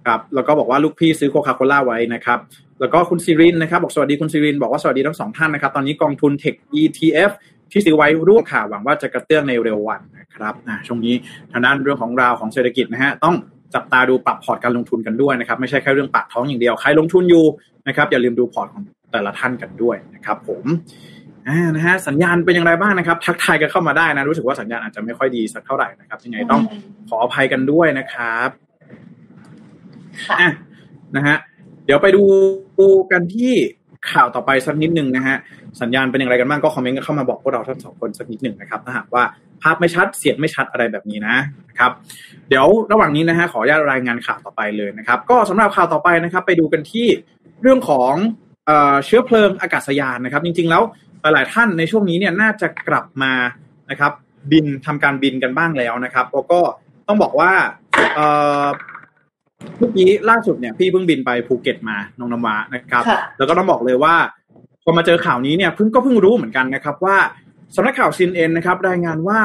[0.06, 2.38] ครับแล้วก็บอกว่าลูกพี่ซื้อโคคาโคล่าไว้นะครับ
[2.80, 7.30] แล้วก็คุณซิรินนะครับ บอกสวัสดีคุณซิรินบอกว่าสวัสดีทั้งสองท่านนะครับ ตอนนี้กองทุนเทค ETF
[7.72, 11.14] ที่ซื้อไว้ร่วมข่าวหวังว่าจะกระเตื้องในเร็ววันนะครับนะช่วงนี้
[11.53, 13.35] ทางด้านเรื่องของราวของเศรษฐกิจนะฮะต้อง
[13.74, 17.44] จับตาดูปรับพอร์ตการลงทุนกันด้วยนะครับไม่ใช่แค่เรื่องปากท้องอย่างเดียวใครลงทุนอยู่
[17.88, 20.64] นะครับอย่าลืมดูพอร์ตของแต่ละท่านกันด้วยนะครับ ผม
[21.48, 26.62] อ่านะฮะสัญญาณเป็นอย่างไรบ้างนะครับ ทักทายกันเข้ามาได้นะรู้สึกว่าสัญญาณอาจจะไม่ค่อยดีสักเท่าไหร่นะครับยังไงต้อง
[27.09, 28.48] ขออภัยกันด้วยนะครับ
[30.40, 30.50] อะ
[31.16, 31.37] นะฮะ
[31.85, 32.22] เดี๋ยวไปดู
[33.12, 33.55] กันที่
[34.12, 35.36] ข่าวต่อไปสักนิดหนึ่งนะฮะ
[35.80, 39.22] สัญญาณเป็นอย่างไรกันบ้างก็คอมเมนต์เข้ามาบอกพวกเราทั้งสองคนสักนิดหนึ่งนะครับถ้าหากว่า
[39.62, 41.36] ภาพไม่ชัดเสียงไม่ชัดอะไรแบบนี้นะ
[41.78, 41.92] ครับ
[42.48, 47.06] เดี๋ยวระหว่างนี้นะฮะขออนุญาตรายงานข่าวต่อไปเลยนะครับ ก็สำหรับข่าวต่อไปนะครับ ไปดูกันที่
[47.62, 48.12] เรื่องของ
[49.04, 50.82] เชื้อเพลิงอากาศยานนะครับ จริง ๆ แล้ว
[51.34, 53.32] หลายท่านในช่วงนี้เนี่ยน่าจะกลับมา
[53.90, 54.12] นะครับ
[54.52, 56.60] บินทำการบินกันบ้างแล้วนะครับแล้วก็
[57.08, 57.52] ต้องบอกว่า
[59.79, 63.05] เมื่อกี้ล่าสุดเนี่ยพี่เพิ่งบินไปภูเก็ตมานงนำวานะครับ
[63.38, 64.14] แล้วก็ต้องบอกเลยว่า
[64.85, 67.16] พอมาเจอข่าวนี้เนี่ยเพิ่งก็เพิ่งรู้เหมือนกันนะครับว่า
[67.74, 69.40] สำนักข่าวซีนเอ็นนะครับรายงานว่า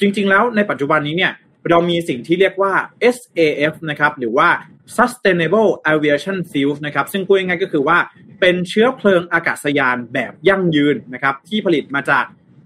[0.00, 1.32] จริง ๆ แล้วในปัจจุบันนี้เนี่ย
[1.70, 2.72] เรามีสิ่งที่เรียกว่า
[3.14, 4.48] SAF นะครับหรือว่า
[4.96, 7.98] Sustainable Aviation Fuel นะครับซึ่งพูดง่ายๆก็คือว่า
[8.40, 12.24] เป็นเชื้อเพลิงอากาศยานแบบยั่งยืนนะครับที่ผลิตมาจาก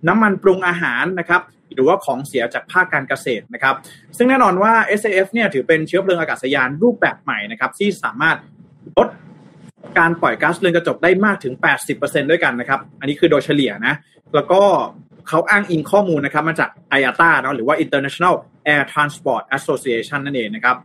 [0.09, 1.41] น้ำมันปรุงอาหารนะครับ
[1.75, 3.75] หรือว่าของเสียจากภาคการเกษตรนะครับ
[4.17, 8.37] ซึ่งแน่นอนว่า SAF เนี่ยถือเป็นเชื้อเพลิงอากาศยานรูปแบบใหม่นะครับที่สามารถ
[8.97, 9.09] ลด
[9.99, 11.55] การปล่อยก๊าซเรือนกระจกได้มากถึง
[11.93, 13.95] 80%ด้วยกันนะครับ อันนี้คือโดยเฉลี่ยนะ
[14.35, 14.61] แล้วก็
[15.29, 18.35] เขาอ้างอิงข้อมูลนะครับมาจาก IATA เนาะหรือว่า International
[18.73, 20.77] Air Transport Association นั่นเองนะครับ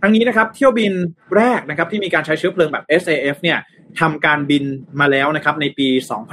[0.00, 0.92] ทั้งนี้นะครับเที่ยวบิน
[1.36, 3.58] แรกนะครับที่มีการใช้เชื้อเพลิงแบบ SAF เนี่ย
[4.00, 4.64] ทำการบิน
[5.00, 5.88] มาแล้วนะครับในปี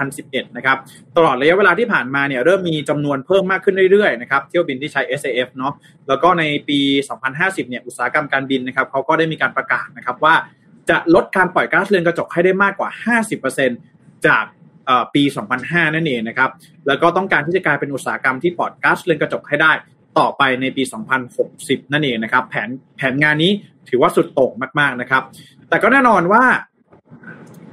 [0.06, 0.78] 2011 นะครับ
[1.18, 5.74] ตลอดระยะเวลาที่ผ่านมาเนี่ยเริ่มมีจำนวนเพิ่มมากขึ้นเรื่อยๆนะครับเที่ยวบินที่ใช้ SAF เนาะ
[6.08, 6.80] แล้วก็ในปี
[7.26, 10.36] 2050 เนี่ยอุตสาหกรรมการบินนะครับเขาก็ได้มีการประกาศนะครับว่า
[10.90, 12.90] จะลดการปล่อยก๊าซเรือนกระจกให้ได้มากกว่า
[13.60, 14.46] 50%จาก
[15.16, 15.24] ปี
[15.60, 16.50] 2005 นั่นเองนะครับ
[16.88, 19.72] แล้วก็ต้องการที่จะกลายเป็นอุตสาหกรรมที่ปลอดก๊าซเรือนกระจกให้ได้
[20.20, 20.84] ต่อไปในปี
[21.38, 23.52] 2060 นั่นเองนะครับ แผนแผนงานนี้
[23.90, 25.24] ถือว่าสุดโต่งมาก ๆ นะครับ
[25.70, 26.44] แต่ก็แน่นอนว่า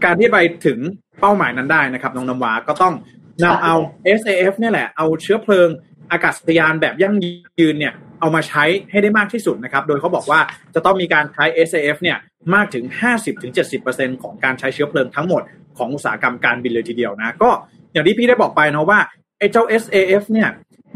[0.04, 0.78] การที่ไปถึง
[1.20, 2.94] เป้าหมายนั้นได้นะครับน้องน้ำวาก็ต้อง
[3.44, 3.74] นำเอา
[4.18, 5.68] SAF เนี่ยแหละเอาเชื้อเพลิง
[6.10, 7.14] อากาศยานแบบยั่ง
[7.60, 10.40] ยืนเนี่ยเอามาใช้ให้ได้มากที่สุดนะครับ โดยเขาบอกว่า
[10.74, 12.18] จะต้องมีการใช้ SAF เนี่ย
[12.54, 12.84] มากถึง
[13.54, 15.42] 50-70%ของการใช้เชื้อเพลิงทั้งหมด
[15.78, 17.50] ของอุตสาหกรรมการบินเลยทีเดียวนะ ก็
[17.92, 19.00] อย่างที่พี่ได้บอกไปนะว่า
[19.38, 20.48] ไอ้เจ้า SAF เนี่ย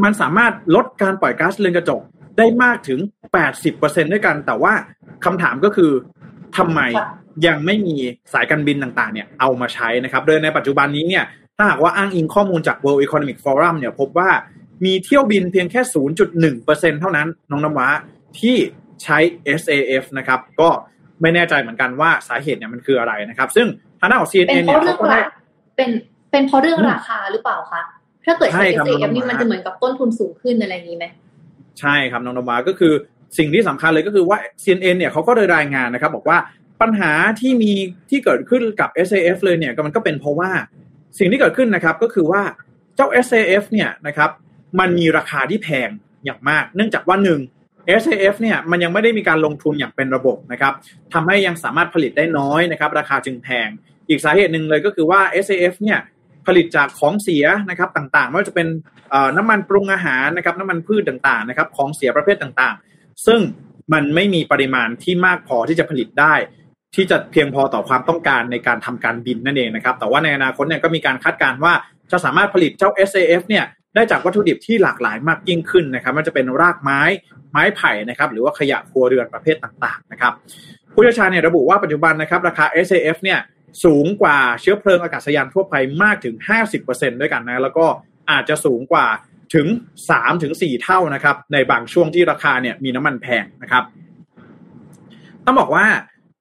[0.05, 2.01] มันสามารถลดการปล่อยก๊าซเรือนกระจก
[2.39, 3.01] ได้มากถึง
[3.57, 4.73] 80%ด้วยกัน แต่ว่า
[5.25, 5.91] คำถามก็คือ
[6.57, 6.81] ทำไม
[7.47, 7.97] ยังไม่มี
[8.33, 11.25] สายการบินต่างๆเนี่ยเอามาใช้นะครับโดยในปัจจุบันนี้เนี่ย
[11.57, 14.31] ถ้าหากว่าอ้างอิงข้อมูลจาก World Economic Forum เนี่ยพบว่า
[14.85, 15.81] มีเที่ยวบินเพียงแค่
[16.41, 17.89] 0.1%เท่านั้น น้องน้ำว้า
[18.41, 18.57] ที่
[19.03, 19.19] ใช้
[19.61, 20.69] SAF นะครับ ก็
[21.21, 23.67] ไม่แน่ใจเหมือนกันว่าสาเหตุเนี่ยมันคืออะไรนะครับ ซึ่ง
[24.01, 25.21] ทางด้านของ CNN เนี่ยเขาก็ได้
[25.77, 25.91] เป็น
[26.31, 27.83] เป็นเพราะเรื่องราคาหรือเปล่าคะ
[28.25, 31.07] ถ้าเกิดใช้ SAF นี่มันจะเหมือนกับต้นทุนสูงขึ้นอะไรอย่างนี้ไหม
[31.81, 32.93] ใช่ครับน้องน้ำว้าก็คือ
[33.39, 36.39] สิ่งที่สำคัญเลยก็คือว่า CNN เนี่ยเขาก็ได้รายงานนะครับ บอกว่า
[36.81, 37.73] ปัญหาที่มี
[38.11, 40.51] ที่เกิดขึ้นกับ SAF เลยเนี่ยมันก็เป็นเพราะว่า
[41.19, 42.43] สิ่งที่เกิดขึ้นนะครับก็คือว่า
[42.97, 44.31] เจ้า SAF เนี่ยนะครับ
[44.81, 45.89] มันมีราคาที่แพง
[46.25, 47.41] อย่างมาก เนื่องจากว่าหนึ่ง
[48.03, 50.73] SAF เนี่ยมันยังไม่ได้มีการลงทุนอย่างเป็นระบบนะครับ
[51.13, 53.69] ทำให้ยังสามารถผลิตได้น้อยนะครับ ราคาจึงแพง
[54.09, 55.99] อีกสาเหตุหนึ่งเลยก็คือว่า SAF เนี่ย
[56.47, 58.69] ผลิตจากของเสียนะครับต่างๆไม่ว่าจะเป็น
[59.37, 62.92] น้ำมันปรุงอาหารนะครับน้ำมันพืชต่างๆนะครับของเสียประเภทต่างๆ
[63.27, 63.41] ซึ่ง
[63.93, 66.35] มันไม่มีปริมาณที่มากพอที่จะผลิตได้
[66.95, 71.73] ที่จะเพียงพอต่อความต้องการในการทำการบินนั่นเองนะครับ แต่ว่าในอนาคตเนี่ยก็มีการคาดการณ์ว่า
[72.13, 77.01] จะสามารถผลิตเจ้า SAF เนี่ยได้จากวัตถุดิบที่หลากหลายมากยิ่งขึ้นนะครับมันจะเป็นรากไม้
[77.51, 80.33] ไม้ไผ่นะครับ หรือว่าขยะครัวเรือนประเภทต่างๆนะครับ
[80.93, 83.41] ผู้เชี่ยวชาญเนี่ยระบุว่าปัจจุบันนะครับราคา SAF เนี่ย
[83.85, 86.35] สูงกว่าเชื้อเพลิงอากาศยานทั่วไปมากถึง
[86.79, 87.87] 50%ด้วยกันนะแล้วก็
[88.31, 89.07] อาจจะสูงกว่า
[89.55, 89.67] ถึง
[90.07, 93.85] 3ถึง4เท่านะครับ ในบางช่วงที่ราคาเนี่ยมีน้ำมันแพงนะครับ
[95.45, 95.87] ต้องบอกว่า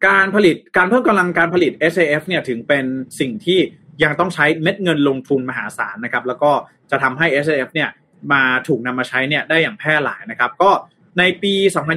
[0.07, 2.85] การผลิตการเพิ่มกำลังการผลิต SAF เนี่ยถึงเป็น
[3.19, 3.59] สิ่งที่
[4.03, 6.51] ยังต้องใช้เม็ดเงินลงทุนมหาศาลนะครับ แล้วก็
[6.91, 7.89] จะทำให้ SAF เนี่ย
[8.33, 10.71] มาถูกนำมาใช้เนี่ยได้อย่างแพร่หลายนะครับ ก็
[11.19, 11.53] ในปี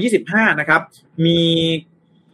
[0.08, 0.80] 2025 นะครับ
[1.26, 1.40] มี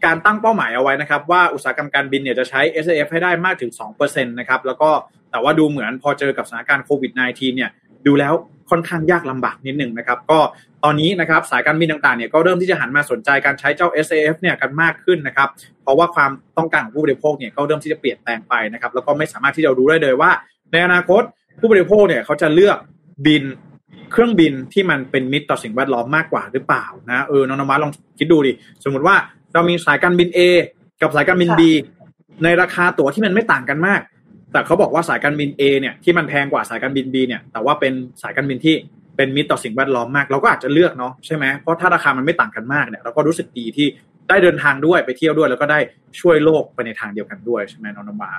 [0.05, 4.91] การตั้งเป้าหมายเอาไว้นะครับ ว่าอุตสาหกรรมการบินเนี่ยจะใช้ SAF ให้ได้มากถึง 2%นะครับ แล้วก็
[5.31, 7.71] แต่ว่าดูเหมือนพอเจอกับสถานการณ์โควิด -19 เนี่ย
[8.07, 8.35] ดูแล้ว
[8.71, 10.39] ค่อนข้างยากลำบากนิดหนึ่งนะครับ ก็
[10.85, 15.49] ตอนนี้นะครับสายการบินต่างๆเนี่ยก็เริ่มที่จะหันมาสนใจการใช้เจ้า SAF เนี่ยกันมากขึ้นนะครับ
[15.83, 20.31] เพราะว่าความต้องการของผู้บริโภคเนี่ยก็เริ่มที่จะเปลี่ยนแปลงไปนะครับ แล้วก็ไม่สามารถที่จะรู้ได้เลยว่า
[20.73, 21.23] ในอนาคต
[21.59, 22.77] ผู้บริโภคเนี่ยเขาจะเลือก
[23.27, 23.45] บิน
[24.13, 28.53] เครื่องบินที่มันเป็นมิตรต่อสิ่งแวดล้อมมากกว่าหรือเปล่านะเออน้องนมาลองคิดดูดิ
[28.85, 29.17] สมมติว่า
[29.53, 30.39] เรามีสายการบิน A
[31.03, 31.61] กับสายการบิน B
[32.45, 34.01] ในราคาตั๋วที่มันไม่ต่างกันมาก
[34.53, 38.75] แต่เขาบอกว่าสายการบิน A เนี่ยที่มันแพงกว่าสายการบิน B เนี่ยแต่ว่าเป็นสายการบินที่
[39.17, 43.87] เป็นมิตรต่อสิ่งแวดล้อมมาก เราก็อาจจะเลือกเนาะใช่ไหมเพราะถ้าราคามันไม่ต่างกันมากเนี่ยเราก็รู้สึกดีที่
[44.29, 45.79] ได้เดินทางด้วยไปเที่ยวด้วย แล้วก็ได้
[46.21, 48.33] ช่วยโลกไปในทางเดียวกันด้วยใช่ไหมน้องนมา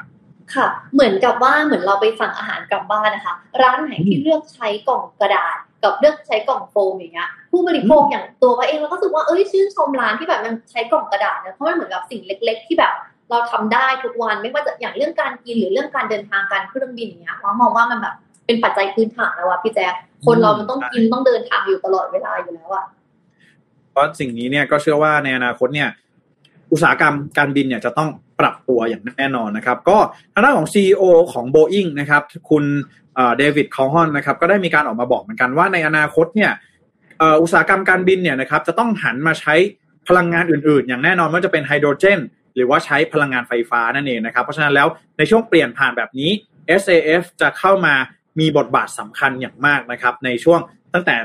[0.55, 12.93] ค่ะ เหมือนกับว่าเหมือนเราไปสั่งอาหารกลับบ้านนะคะ ร้านไหนที่เลือกใช้กล่องกระดาษกับเลือกใช้กล่องโฟมอย่างเงี้ยผู้บริโภคอย่างตัวว่าเองเราก็รู้สึกว่าเอ้ยชื่นชมร้านที่แบบมันใช้กล่องกระดาษเนี่ยเพราะมันเหมือนกับสิ่งเล็ก ๆ ที่แบบ
[13.31, 18.15] เราทำได้ทุกวันไม่ว่าจะอย่างเรื่องการกินหรือเรื่องการเดินทางการเครื่องบินอย่างเงี้ยว่ามองว่ามันแบบ
[18.45, 19.93] เป็นปัจจัยพื้นฐานแล้วว่าพี่แจ๊ค
[20.25, 22.85] คนเรามันต้องกินต้องเดินทางอยู่ตลอดเวลาอยู่แล้วอะ
[23.91, 25.89] เพราะสิ่งนี้เนี่ยก็เชื่อว่าในอนาคตเนี่ย
[26.71, 29.97] อุตสาหกรรมการบินเนี่ยจะต้องปรับตัวอย่างแน่นอนนะครับ ก็
[30.33, 32.63] ทางด้านของ CEO ของ Boeing นะครับ คุณ
[33.37, 36.51] เดวิดคอฮอนนะครับ ก็ได้มีการออกมาบอกเหมือนกันว่าในอนาคตเนี่ย
[37.41, 39.53] อุตสาหกรรมการบินเนี่ยนะครับจะต้องหันมาใช้
[40.07, 42.19] พลังงานอื่นๆ อย่างแน่นอนว่าจะเป็นไฮโดรเจน
[42.55, 44.87] หรือว่าใช้พลังงานไฟฟ้านั่นเองนะครับ เพราะฉะนั้นแล้ว
[45.17, 46.31] ในช่วงเปลี่ยนผ่านแบบนี้
[46.81, 47.93] SAF จะเข้ามา
[48.39, 50.59] มีบทบาทสำคัญอย่างมากนะครับ ในช่วง
[50.93, 51.15] ตั้งแต่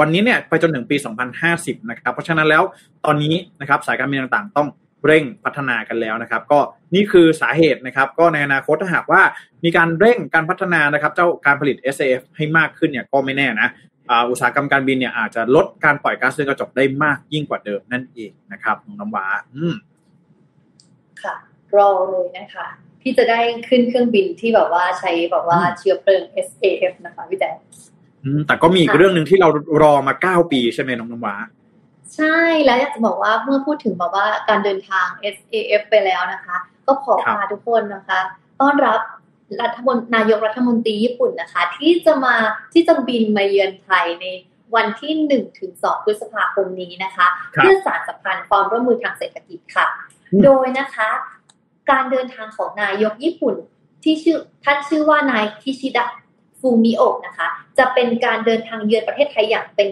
[0.00, 0.96] วันนี้เนี่ยไปจนถึงปี
[1.42, 2.62] 2050 นะครับ เพราะฉะนั้นแล้ว
[3.04, 4.68] ตอนนี้นะครับสายการบินต่างๆ ต้อง
[5.06, 6.60] เร่งพัฒนากันแล้วนะครับ ก็
[6.94, 9.22] นี่คือสาเหตุนะครับ ก็ในอนาคตถ้าหากว่า
[9.64, 13.68] มีการเร่งการพัฒนานะครับเจ้าการผลิต SAF ให้มากขึ้นเนี่ยก็ไม่แน่นะ
[14.30, 19.74] อุตสาหกรรมการบินเนี่ยอาจจะลดการปล่อยก๊าซเรือนกระจกได้มากยิ่งกว่าเดิมนั่นเองนะครับน้องน้ำว้าอืม
[21.24, 21.34] ค่ะ
[21.76, 22.66] รอเลยนะคะ
[23.02, 27.50] ที่จะได้ขึ้นเครื่องบินที่แบบว่าใช้แบบว่าเชื้อเพลิง SAF นะคะพี่แจ๊
[28.46, 29.48] แต่ก็มีอีกเรื่องหนึ่งที่เรา
[29.82, 31.36] รอมาเก้าปีใช่ไหมน้องน้ำว้า
[32.16, 36.56] ใช่แล้วอยากจะบอกว่าเมื่อพูดถึงแบบว่าการเดินทาง SAF ไปแล้วนะคะ
[36.86, 38.20] ก็ขอพาทุกคนนะคะ
[38.60, 39.00] ต้อนรับ
[39.62, 42.34] รัฐมนนายกรัฐมนตรีญี่ปุ่นนะคะ ที่จะมา
[42.72, 44.26] ที่จะบินมาเยือนไทยใน
[44.74, 49.86] วันที่หนึ่งถึงสองพฤษภาคมนี้นะคะ เพื่อสารสัมพันธ์ความร่วมมือทางเศรษฐกิจค่ะ
[50.44, 51.08] โดยนะคะ
[51.90, 53.54] การเดินทางของนายกญี่ปุ่น
[54.04, 56.04] ที่ชื่อท่านชื่อว่านายคิชิดะ
[56.60, 59.88] ฟูมิโอะนะคะ จะเป็นการเดินทางเยือนประเทศไทยอย่างเป็น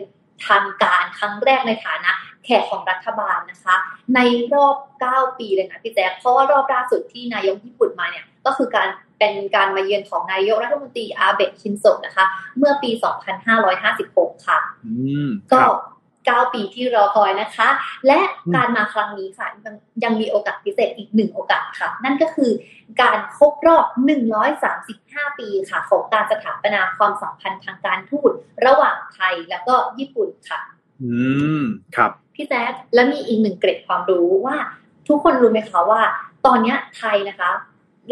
[0.49, 2.11] ทางการครั้งแรกในฐานะ
[2.45, 3.77] แขกของรัฐบาลนะคะ
[4.15, 4.21] ใน
[4.55, 4.77] รอบ
[5.09, 12.25] 9 ปีเลยนะพี่แจ๊คเพราะว่ารอบล่าสุดที่นายกญี่ปุ่นมาเนี่ยก็คือการเป็นการมาเยือนของนายกรัฐมนตรีอาเบะชินโซะนะคะ
[12.59, 12.91] เมื่อปี
[13.69, 14.59] 2556 ค่ะ
[15.53, 15.61] ก็
[16.29, 17.69] 9 ปีที่รอคอยนะคะ
[18.07, 18.21] และ
[18.55, 19.49] การมาครั้งนี้ค่ะ
[20.05, 22.51] ยังมีโอกาสพิเศษอีกหนึ่งโอกาสค่ะ นั่นก็คือ
[23.03, 23.87] การครบรอบ
[24.63, 28.33] 135 ปีค่ะของการสถาปนาความสัมพันธ์ทางการทูต
[28.67, 30.61] ระหว่างไทยแล้วก็ญี่ปุ่นค่ะ
[31.03, 31.13] อื
[31.61, 31.65] ม
[31.97, 34.57] ครับพี่แจ๊คและมีอีกหนึ่งเกร็ดความรู้ว่า
[35.09, 36.03] ทุกคนรู้ไหมคะว่า
[36.47, 37.51] ตอนนี้ไทยนะคะ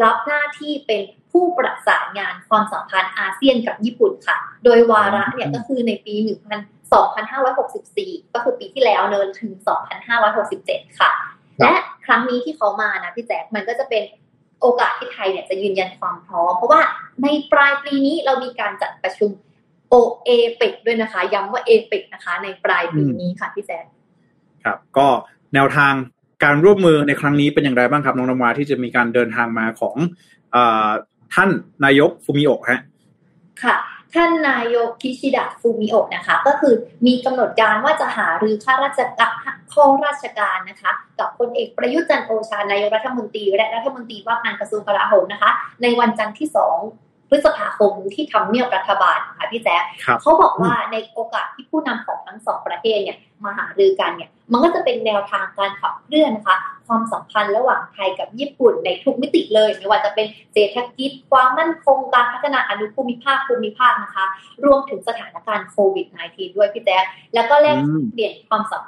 [0.03, 6.15] รับหน้าที่เป็นผู้ประสานงานความสัมพันธ์อาเซียนกับญี่ปุ่นค่ะ โดยวาระเนี่ยก็คือในปี
[6.89, 9.53] 2564 ก็คือปีที่แล้วเนินถึง
[10.27, 11.13] 2567 ค่ะ
[11.61, 11.73] และ
[12.07, 14.03] ครั้งนี้ที่เขามานะพี่แจ๊คมันก็จะเป็น
[14.61, 16.81] โอกาสที่ไทยเนี่ยจะยืนยันความพร้อม เพราะว่า
[17.23, 19.31] ในปลายปีนี้เรามีการจัดประชุม
[19.89, 23.85] โอเอเปกด้วยนะคะ ย้ำว่าเอเปกนะคะ ในปลายปีนี้ค่ะพี่แจ๊ค
[24.65, 25.07] ครับ ก็
[25.55, 25.93] แนวทาง
[26.45, 29.97] การร่วมมือในครั้งนี้เป็นอย่างไรบ้างครับน้องนวาที่จะมีการเดินทางมาของ
[30.55, 30.57] อ
[31.35, 31.51] ท่าน
[31.85, 32.81] นายกฟูมิโอะฮะ
[33.65, 33.77] ค่ะ
[34.15, 36.75] ท่านนายกคิชิดะฟูมิโอะนะคะ ก็คือ
[37.07, 39.35] มีกำหนดการว่าจะหารือข้าราชการ
[39.73, 45.51] ข้อราชการนะคะ กับพลเอกประยุทธ์จันทร์โอชานายกรัฐมนตรี และรัฐมนตรีว่าการกระทรวงกลาโหมนะคะ
[45.83, 46.77] ในวันจันทร์ที่สอง
[47.31, 49.83] พฤษภาคมที่ทำเนียบรัฐบาลค่ะพี่แจ๊ค
[50.21, 56.57] เขาบอกว่าในโอกาสที่ผู้นำของทั้งสองประเทศเนี่ยมาหารือกันเนี่ยมันก็จะเป็นแนวทางการขับเคลื่อนนะคะ
[56.89, 64.25] ความสัมพันธ์ระหว่างไทยกับญี่ปุ่นในทุกมิติเลย ไม่ว่าจะเป็นเศรษฐกิจ ความมั่นคงการพัฒนาอนุภูมิภาคภูมิภาคนะคะ
[64.65, 67.77] รวมถึงสถานการณ์โควิด -19 ด้วยพี่แจ๊คแล้วก็แลก
[68.13, 68.83] เปลี่ยนความสัม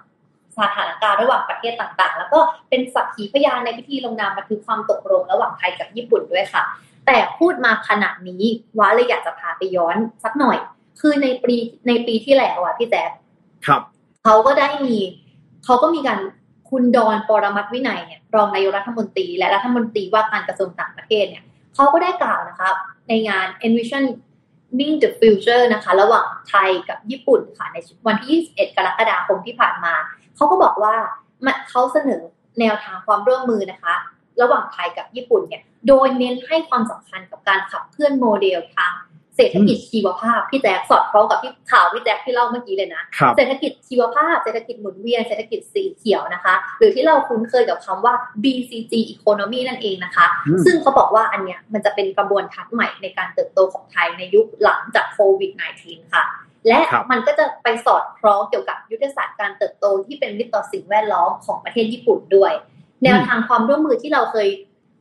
[0.59, 6.63] สถานการณ์ระหว่างประเทศต่างๆ แล้วก็เป็นสักขีพยานในพิธีลงนามบันทึกความตกลงระหว่างไทยกับญี่ปุ่นด้วยค่ะ
[7.07, 8.43] แต่พูดมาขนาดนี้
[8.79, 10.59] ว้าเลยอยากจะพาไปย้อนสักหน่อย
[11.01, 11.57] คือในปี
[11.89, 13.11] ในปีที่แล้วอะพี่แจ๊ค
[13.67, 13.83] ครับ
[14.25, 14.97] เขาก็ได้มี
[15.65, 16.19] เขาก็มีการ
[16.71, 22.69] คุณดอนปรมัตวินัยเนี่ยรองนายกรัฐมนตรี และรัฐมนตรีว่าการกระทรวงต่างประเทศเนี่ยเขาก็ได้กล่าวนะคะ
[23.09, 24.05] ในงาน Envision
[24.79, 29.95] Being the Future นะคะ ระหว่างไทยกับญี่ปุ่นค่ะในวันที่ 21 กรกฎาคมที่ผ่านมา
[30.37, 30.95] เขาก็บอกว่า
[31.71, 32.23] เขาเสนอ
[32.61, 33.95] แนวทางความร่วมมือนะคะ
[34.41, 38.93] ระหว่างไทยกับญี่ปุ่นเนี่ยโดยเน้นให้ความสำคัญกับการขับเคลื่อนโมเดลทาง
[39.41, 43.03] เศรษฐกิจชีวภาพพี่แจ๊คสอดคล้องกับที่ข่าวพี่แจ๊คที่เล่าเมื่อกี้เลยนะ
[43.37, 50.27] เศรษฐกิจชีวภาพเศรษฐกิจหมุนเวียนเศรษฐกิจสีเขียวนะคะ หรือที่เราคุ้นเคยกับคำว่า BCG economy นั่นเองนะคะ
[50.65, 55.51] ซึ่งเขาบอกว่าอันเนี้ยมันจะเป็นกระบวนทัศน์ใหม่ในการเติบโตของไทยในยุคหลังจากโควิด
[55.83, 56.25] -19 ค่ะ
[56.69, 62.53] และมันก็จะไปสอดคล้องเกี่ยวกับยุทธศาสตร์การเติบโตที่เป็นมิตรต่อสิ่งแวดล้อมของประเทศญี่ปุ่นด้วย
[63.05, 64.49] แนวทางความร่วมมือที่เราเคย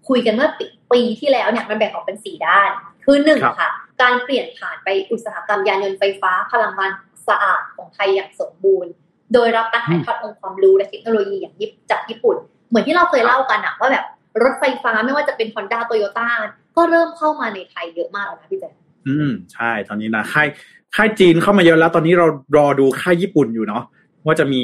[0.09, 0.49] คุยกันเมื่อ
[0.91, 2.69] ปีที่แล้วเนี่ยมันแบ่งออกเป็นสี่ด้าน
[3.05, 3.69] คือหนึ่งค่ะ
[4.01, 6.91] การเปลี่ยนผ่านไปอุตสาหกรรมยานยนต์ไฟฟ้าพลังงาน
[7.27, 8.91] สะอาดของไทยอย่างสมบูรณ์
[9.33, 12.37] โดยรับการถ่ายทอดองค์ความรู้และเทคโนโลยีอย่างยิบจากญี่ปุ่น
[12.69, 14.05] เหมือนที่เราเคยเล่ากันอะว่าแบบ
[14.43, 16.29] รถไฟฟ้าไม่ว่าจะเป็น Honda Toyota
[16.75, 18.69] ก็เริ่มเข้ามาในไทยเยอะมากแล้วนะพี่แจ๊
[19.07, 20.47] อืมใช่ ตอนนี้นะค่าย
[20.95, 23.83] ค่ายจีนเข้ามาเยอะแล้วตอนนี้เรารอดูค่ายญี่ปุ่นอยู่เนาะ
[24.25, 24.61] ว่าจะมี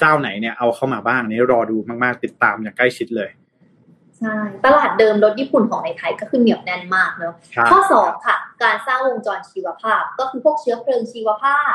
[0.00, 3.30] เจ้าไหนเนี่ยเอาเข้ามาบ้างนี่รอดูมากๆติดตามอย่างใกล้ชิดเลย
[4.22, 7.34] ใช่ตลาดเดิมรถญี่ปุ่นของในไทยก็คือเหนียวแน่นมากเนาะ
[7.70, 11.74] ข้อสองค่ะ การสร้างวงจรชีวภาพ ก็คือพวกเชื้อเพลิงชีวภาพ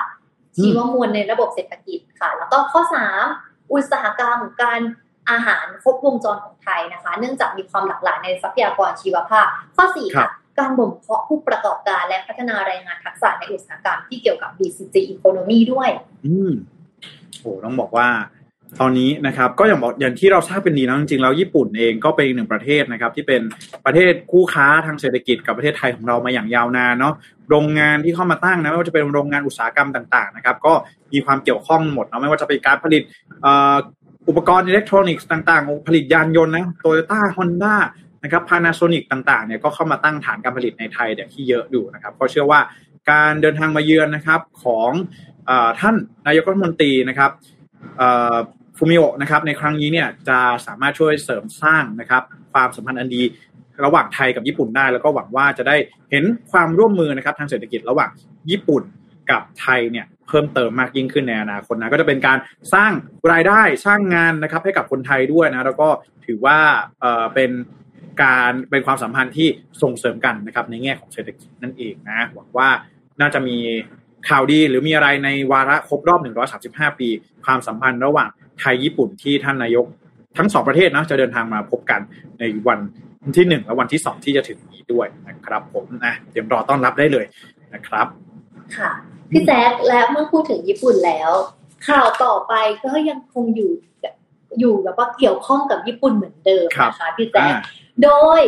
[0.58, 3.26] ชีวมวลในระบบเศรษฐกิจค่ะ แล้วก็ข้อสาม
[3.74, 4.82] อุตสาหกรรมการ
[5.30, 10.28] อาหารครบวงจรของไทยนะคะ เนื่องจากมีความหลากหลายในทรัพยากรชีวภาพ ข้อสี่ค่ะ
[10.60, 15.90] การบ่มเพาะผู้ประกอบการและพัฒนาแรงงานทักษะในอุตสาหกรรมที่เกี่ยวกับ BCG economy ด้วย
[16.26, 16.52] อืม
[17.40, 18.08] โอ้ต้องบอกว่า
[18.82, 23.42] ตอนนี้นะครับก็อย่างบอกอย่างที่เราทราบเป็นดีนะจริงๆแล้วญี่ปุ่นเองก็เป็นหนึ่งประเทศนะครับ ที่เป็น
[23.86, 27.14] ประเทศคู่ค้าทางเศรษฐกิจกับประเทศไทยของเรามาอย่างยาวนานเนาะ
[27.50, 30.74] โรงงานที่เข้ามาตั้งนะไม่ว่าจะเป็นโรงงานอุตสาหกรรมต่างๆนะครับ ก็
[31.14, 33.02] มีความเกี่ยวข้องหมดเนาะไม่ว่าจะเป็นการผลิต
[34.30, 37.76] อุปกรณ์อิเล็กทรอนิกส์ต่างๆ ผลิตยานยนต์นะโตโยต้าฮอนด้า
[38.24, 42.60] นะครับพานาโซนิกต่างๆเนี่ยก็เข้ามาตั้งฐานการผลิตในไทยเนี่ยที่เยอะอยู่นะครับก็เชื่อว่า
[43.12, 44.92] การเดินทางมาเยือนนะครับของ
[45.80, 45.96] ท่าน
[46.28, 47.32] นายกรัฐมนตรีนะครับ
[48.78, 53.24] ฟูมิโอนะครับในครั้งนี้เนี่ยจะสามารถช่วยเสริมสร้างนะครับความสัมพันธ์อันดี
[53.86, 55.76] ระหว่างไทยกับญี่ปุ่นได้ แล้วก็หวังว่าจะได้
[56.12, 58.10] เห็นความร่วมมือนะครับทางเศรษฐกิจระหว่าง
[58.52, 58.84] ญี่ปุ่น
[59.32, 62.38] กับไทยเนี่ยเพิ่มเติมมากยิ่งขึ้นในอนาคตนะก็จะเป็นการ
[62.74, 62.92] สร้าง
[63.32, 65.90] รายได้สร้างงานนะครับให้กับคนไทยด้วยนะแล้วก็
[66.26, 66.60] ถือว่า
[67.00, 67.52] เอ่อเป็น
[68.24, 69.48] การเป็นความสัมพันธ์ที่
[69.82, 72.70] ส่งเสริมกันนะครับในแง่ของเศรษฐกิจนั่นเองนะหวังว่า
[73.22, 73.58] น่าจะมี
[74.30, 76.20] ข่าวดีหรือมีอะไรในวาระครบรอบ
[76.60, 77.10] 135 ปี
[77.46, 79.86] ความสัมพันธ์ระหว่างไทยญี่ปุ่นที่ท่านนายก
[80.38, 82.02] ทั้งสองประเทศนะจะเดินทางมาพบกัน
[82.40, 82.80] ในวัน
[83.38, 87.26] ที่หนึ่งและวันที่สองที่จะถึงนี้ด้วยนะครับ ผมนะเตรียมรอต้อนรับได้เลย
[87.74, 88.08] นะครับ
[88.78, 88.92] ค่ะ
[89.32, 91.32] พี่แจ๊คและเมื่อพูดถึงญี่ปุ่นแล้ว
[91.88, 92.54] ข่าวต่อไป
[92.86, 93.72] ก็ยังคงอยู่
[94.60, 97.54] อยู่แบบว่าเกี่ยวข้องกับญี่ปุ่นเหมือนเดิมนะคะพี่แจ๊ค
[98.04, 98.10] โด
[98.40, 98.42] ย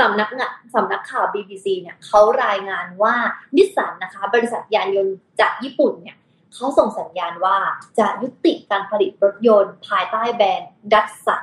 [0.00, 3.14] สำนักงานสำนักข่าว BBC เนี่ยเขารายงานว่า
[3.56, 6.16] นิสสันนะคะ บริษัทยานยนต์จากญี่ปุ่นเนี่ย
[6.54, 7.56] เขาส่งสัญญาณว่า
[7.98, 11.42] จะยุติการผลิตรถยนต์ภายใต้แบรนด์ดัตสัน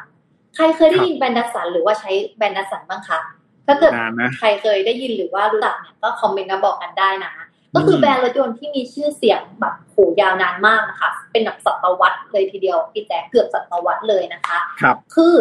[0.55, 3.19] ใครเคยได้ยินแบรนด์ดัตสันหรือว่าใช้แบรนด์ดัตสันบ้างคะ
[3.67, 3.91] ถ้าเกิด
[4.37, 7.33] ใครเคยได้ยินหรือว่ารู้จักเนี่ยก็คอมเมนต์มาบอกกันได้นะ
[7.75, 15.35] ก็คือแบรนด์รถยนต์ที่มีชื่อเสียงแบบโหยาวนานมากนะคะ เป็นแบบศตวรรษเลยทีเดียวพี่แจ๊คเกือบศตวรรษเลยนะคะ ครับ คือ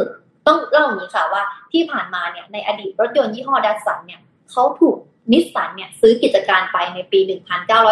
[0.47, 4.97] ต้องเล่าอย่างนี้ค่ะว่าที่ผ่านมาเนี่ยในอดีตรถยนต์ยี่ห้อดัสสันเนี่ยเขาถูก
[5.33, 7.21] นิสสันเนี่ยซื้อกิจการไปในปี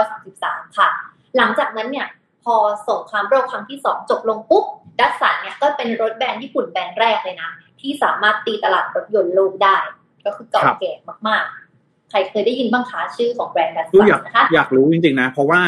[0.02, 0.88] 1933 ค่ะ
[1.36, 2.08] หลังจากนั้นเนี่ย
[2.44, 2.56] พอ
[2.88, 4.64] สงครามโลกครั้งที่สองจบลงปุ๊บ
[5.00, 9.76] ดัสสันเนี่ยก็เป็นรถแบรนด์ญี่ปุ่นแบรนด์แรกเลยนะ ที่สามารถตีตลาดรถยนต์โลกได้
[10.24, 10.92] ก็คือเก่าแก่
[11.28, 15.60] มากๆ ใครเคยได้ยินบ้างคะชื่อของแบรนด์ดัสสันนะคะอยากรู้จริงๆนะ เพราะว่า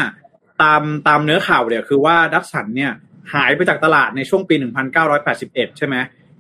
[0.63, 2.93] ตามตามเนื้อข่าวเนี่ยคือว่าดัชสันเนี่ย
[3.35, 4.55] หายไปจากตลาดในช่วงปี
[5.17, 5.97] 1981 ใช่ไหม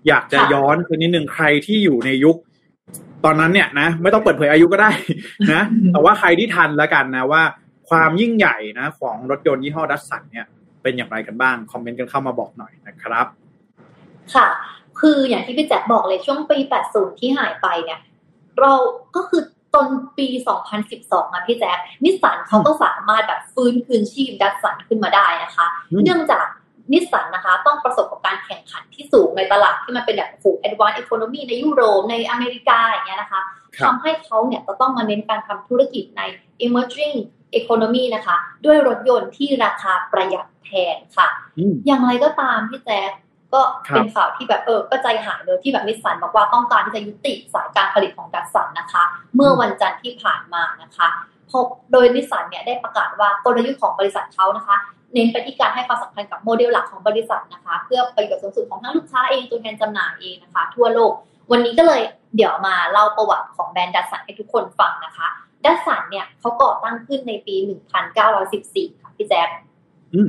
[0.08, 2.36] อยากจะค่ะย้อนคือนิดนึงใครที่อยู่ในยุค
[3.24, 4.90] ตอนนั้นเนี่ยนะไม่ต้องเปิดเผยอายุก็ได้
[5.52, 7.42] นะแต่ว่าใครที่ทันแล้วกันนะว่า
[7.88, 10.46] ความยิ่งใหญ่นะ ของรถยนต์ยี่ห้อดัสสันเนี่ย
[10.82, 13.26] เป็นอย่างไรกันบ้างคอมเมนต์กันเข้ามาบอกหน่อยนะครับ
[14.34, 14.46] ค่ะ
[15.00, 18.00] คืออย่างที่พี่แจ็คบอกเลยช่วงปี 80 ที่หายไปเนี่ย
[18.60, 18.72] เรา
[19.16, 19.42] ก็คือ
[19.74, 19.88] ต้น
[20.18, 20.26] ปี
[20.80, 26.46] 2012อะพี่แจ็คนิสสันเขาก็สามารถแบบฟื้นคืนชีพดัสสันขึ้นมาได้นะคะอืมเนื่องจาก
[26.92, 33.40] นิสสันนะคะ ต้องประสบกับการแข่งขันที่สูงในตลาดที่มันเป็นแบบโอ้โห advanced economy ในยุโรปในอเมริกาอย่างเงี้ยนะคะ
[33.76, 36.22] ครับทำให้เขาเนี่ยจะต้องมาเน้นการทำธุรกิจใน
[36.66, 37.16] emerging
[37.58, 43.10] economy นะคะ ด้วยรถยนต์ที่ราคาประหยัดแทนค่ะอืมอย่างไรก็ตามพี่แจ๊ค
[43.54, 49.02] ก็ครับเป็นข่าวที่แบบเออก็ใจหายเลยที่แบบนิสสันบอกว่าต้องการที่จะยุติสายการผลิตของดัสสันนะคะ
[49.34, 51.08] เมื่อวันจันทร์ที่ผ่านมานะคะ
[51.52, 54.76] พบโดยนิสสันเนี่ยได้ประกาศว่ากลยุทธ์ของบริษัทเขานะคะ
[55.16, 61.12] เน้นไปที่การให้ความสำคัญกับโมเดลหลักของบริษัทนะคะ เพื่อประโยชน์สูงสุดของทั้งลูกค้าเองตัวแทนจำหน่ายเองนะคะ ทั่วโลก
[61.50, 62.02] วันนี้ก็เลย
[62.36, 65.28] เดี๋ยวมาเล่าประวัติของแบรนด์ดัสสันให้ทุกคนฟังนะคะ
[65.64, 67.56] ดัสสันเนี่ยเขาก่อตั้งขึ้นในปี
[68.28, 69.48] 1914 ค่ะพี่แจ๊ค
[70.14, 70.28] อืม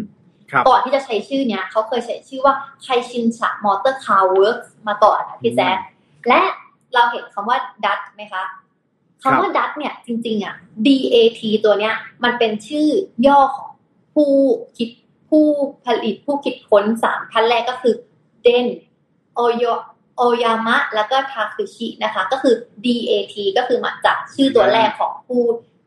[0.51, 5.77] ครับก่อนที่จะใช้ชื่อเนี้ยเขาเคยใช้ชื่อว่าไคชินชะ Motor Car Works มาก่อนนะพี่แจ๊ค
[6.27, 6.41] และ
[6.93, 8.43] เราเห็นคำว่า DAT ไหมคะ
[9.23, 12.87] คำว่า DAT เนี่ยจริงๆอะ DAT ตัวเนี้ยมันเป็นชื่อ
[13.27, 13.66] ย่อของ
[14.17, 14.33] ผู้
[14.77, 14.89] คิด
[15.29, 15.45] ผู้
[15.85, 17.95] ผลิตผู้คิดค้นสามท่านแรกก็คือ
[18.43, 18.67] เดน
[19.35, 19.63] โอโย
[20.17, 25.41] โอยามะ แล้วก็ทาคุชินะคะ ก็คือ DAT ก็คือมาจากชื่อตัวแรกของผู้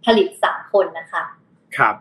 [0.04, 1.22] ผลิตสามคนนะคะ
[1.76, 1.94] ครับ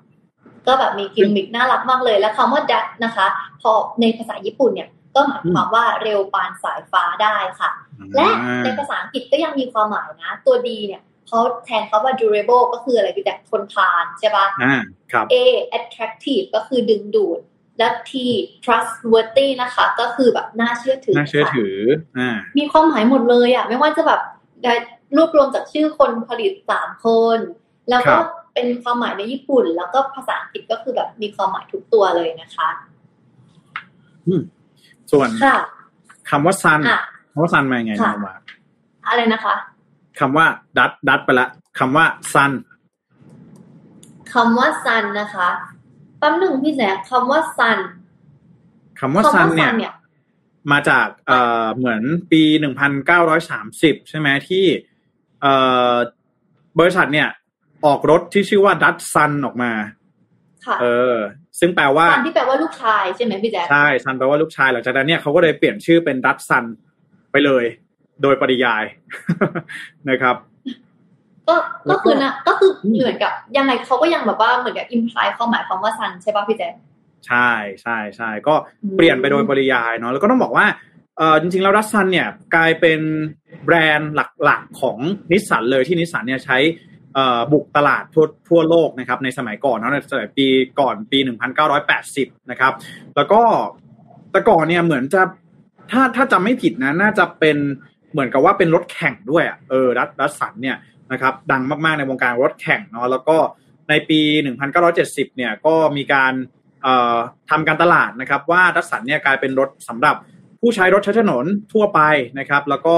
[0.68, 3.26] ก็แบบมีกิมมิกน่ารักมากเลย แล้วคำว่าดัตนะคะ
[3.62, 7.72] พอในภาษาญี่ปุ่นเนี่ยก็หมายความว่าเร็วปานสายฟ้าได้ค่ะ
[8.16, 8.28] และ
[8.64, 14.76] ในภาษาอังกฤษก็ยังมีความหมายนะ ตัวดีเนี่ย เขาแทนเขาว่า durable ก็คืออะไรพี่แจ๊คทนทานใช่ปะอ่า
[15.12, 15.36] ครับ A
[15.78, 17.40] attractive ก็คือดึงดูด
[17.78, 18.12] และ T
[18.64, 21.78] trustworthy นะคะ ก็คือแบบน่าเชื่อถือน่าเชื่อค่ะถือ
[22.18, 24.22] อ่ามีความหมายหมดเลยอะไม่ว่าจะแบบ
[24.64, 24.74] ได้
[25.18, 27.40] รวบรวมจากชื่อคนผลิตสามคน
[27.90, 32.70] แล้วก็ครับเป็นความหมายในญี่ปุ่น แล้วก็ภาษาอังกฤษก็คือแบบมีความหมายทุกตัวเลยนะคะ
[35.12, 35.58] ส่วนค่ะ
[36.30, 38.36] คำว่าซันอะคำว่าซันมายังไงค่ะนะว่า
[39.08, 39.56] อะไรนะคะ
[40.20, 40.46] คำว่า
[40.78, 41.48] ดัตดัตไปละ
[41.80, 42.52] คำว่า son
[44.34, 45.50] คำว่า son นะคะ
[46.18, 47.80] แป๊บหนึ่งพี่แจ๊คคำว่า son
[49.00, 49.94] คำว่า son เนี่ยเนี่ย
[50.72, 52.02] มาจากเอ่อเหมือน
[52.32, 54.66] ปีหนึ่งพันเก้าร้อยสามสิบใช่ไหมที่
[55.42, 55.54] เอ่
[55.92, 55.94] อ
[56.80, 57.30] บริษัทเนี่ย
[57.86, 59.72] ออกรถที่ชื่อว่า Datson ออกมา
[60.66, 61.16] ค่ะเออ
[61.60, 66.66] ซึ่งแปลว่า sonที่แปลว่าลูกชายใช่ไหมพี่แจ๊คใช son แปลว่าลูกชายหลังจากนั้นเนี่ยเขาก็เลยเปลี่ยนชื่อเป็น Datsun
[67.32, 67.66] ไปเลย
[68.22, 68.84] โดยปริยาย
[70.10, 70.36] นะครับ
[71.48, 71.56] ก็
[71.88, 76.74] แล้ก็วก็คือนะก็คืออมเหมือนกับยังไงเขาก็ยังแบบว่าเหมือนกับ imply ความหมายความว่า sun ใช่ป่ะพี่แจ๊ค
[77.28, 77.50] ใช่
[77.82, 78.54] ใช่ใช่ก็
[78.84, 80.66] อืมเปลี่ยนไปโดยปริยายเนาะแล้วก็ต้องบอกว่า
[81.18, 83.00] เออจริงๆแล้วดัสซันเนี่ยกลายเป็น
[83.66, 84.12] แบรนด์
[84.44, 84.98] หลักๆของ
[85.32, 86.58] นิสสันเลยที่นิสสันเนี่ยใช้
[87.14, 90.48] เอ่อบุกตลาดทั่วทั่วโลกนะครับในสมัยก่อนเนาะในสมัยปี
[90.80, 91.20] ก่อนปี
[91.84, 92.74] 1980 นะครับ
[93.16, 93.42] แล้วก็
[94.32, 95.22] แต่ก่อนเนี่ยเหมือนจะ
[95.92, 97.58] ถ้าถ้าจำไม่ผิดนะน่าจะเป็น
[98.12, 100.78] เหมือนกับว่าเป็นรถแข่งด้วยอะเออดัสดัสสันเนี่ย
[101.12, 103.38] นะครับดังมากๆในวงการรถแข่งเนาะแล้วก็
[103.90, 104.20] ในปี
[104.78, 106.34] 1970 เนี่ยก็มีการ
[107.50, 110.16] ทำการตลาดนะครับว่าดัสสันเนี่ยกลายเป็นรถสำหรับ
[110.60, 112.02] ผู้ใช้รถใช้ถนนทั่วไป
[112.40, 112.96] นะครับ แล้วก็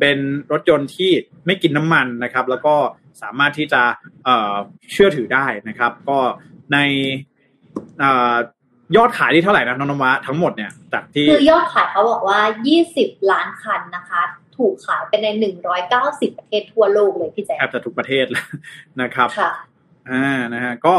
[0.00, 0.18] เป็น
[0.52, 1.10] รถยนต์ที่
[1.46, 2.74] ไม่กินน้ำมันนะครับ แล้วก็
[3.22, 3.82] สามารถที่จะ
[4.92, 6.18] เชื่อถือได้นะครับ ก็
[6.72, 6.78] ใน
[8.02, 8.04] อ
[8.96, 12.40] ยอดขายที่เท่าไหร่นะน้องนวะทั้งหมดเนี่ยจากที่คือยอดขายเขาบอกว่า
[12.84, 14.22] 20 ล้านคันนะคะ
[14.58, 15.26] ถูกขายไปใน
[15.82, 18.46] 190 ประเทศทั่วโลกเลยพี่แจ๊คแทบจะทุกประเทศแล้ว
[19.02, 19.52] นะครับค่ะ
[20.10, 20.94] อ่านะฮะก็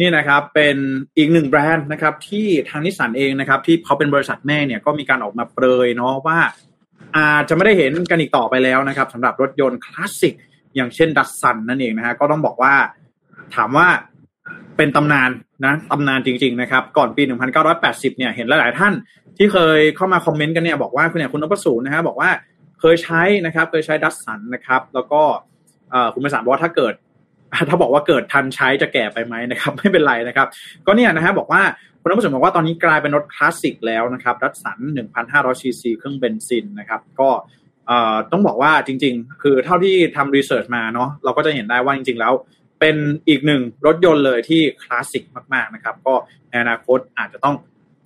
[0.00, 0.76] นี่นะครับเป็น
[1.16, 6.38] อีกหนึ่งแบรนด์นะครับ ที่ทางนิสสันเองนะครับ ที่เขาเป็นบริษัทแม่เนี่ยก็มีการออกมาเปรยเนาะว่า
[7.16, 10.34] อาจจะไม่ได้เห็นกันอีกต่อไปแล้วนะครับสำหรับรถยนต์คลาสสิก
[10.74, 12.74] อย่างเช่นดัสสันนั่นเองนะฮะก็ต้องบอกว่า
[13.54, 13.88] ถามว่า
[14.76, 15.30] เป็นตำนาน
[15.64, 17.22] นะตำนานจริง ๆ นะครับ ก่อนปี
[17.70, 18.94] 1980 เนี่ยเห็นหลายๆท่าน
[19.36, 22.30] ที่เคยเข้ามาคอมเมนต์กันเนี่ยบอกว่าคุณเนี่ยคุณนพสูรนะฮะบอกว่า
[22.80, 25.22] เคยใช้นะครับ เคยใช้ดัสสันนะครับ แล้วก็
[26.14, 26.94] คุณประสานบอกว่าถ้าเกิด
[27.68, 30.46] ถ้าบอกว่าเกิดทันใช้จะแก่ไปไหมนะครับ ไม่เป็นไรนะครับ
[30.86, 31.62] ก็เนี่ยนะฮะบอกว่า
[32.00, 34.78] คุณผู้ชมบอกว่าตอนนี้กลายเป็นรถคลาสสิกแล้วนะครับดัสสัน
[35.20, 37.30] 1,500 ซีซีเครื่องเบนซินนะครับ ก็
[38.32, 42.32] ต้องบอกว่าจริง ๆ คือเท่าที่ทำรีเสิร์ชมาเนาะเราก็จะเห็นได้ว่าจริง ๆ แล้ว
[42.80, 42.96] เป็น
[43.28, 45.22] อีกหนึ่งรถยนต์เลยที่คลาสสิก
[45.54, 46.14] มาก ๆ นะครับ ก็
[46.48, 47.54] ในอนาคตอาจจะต้อง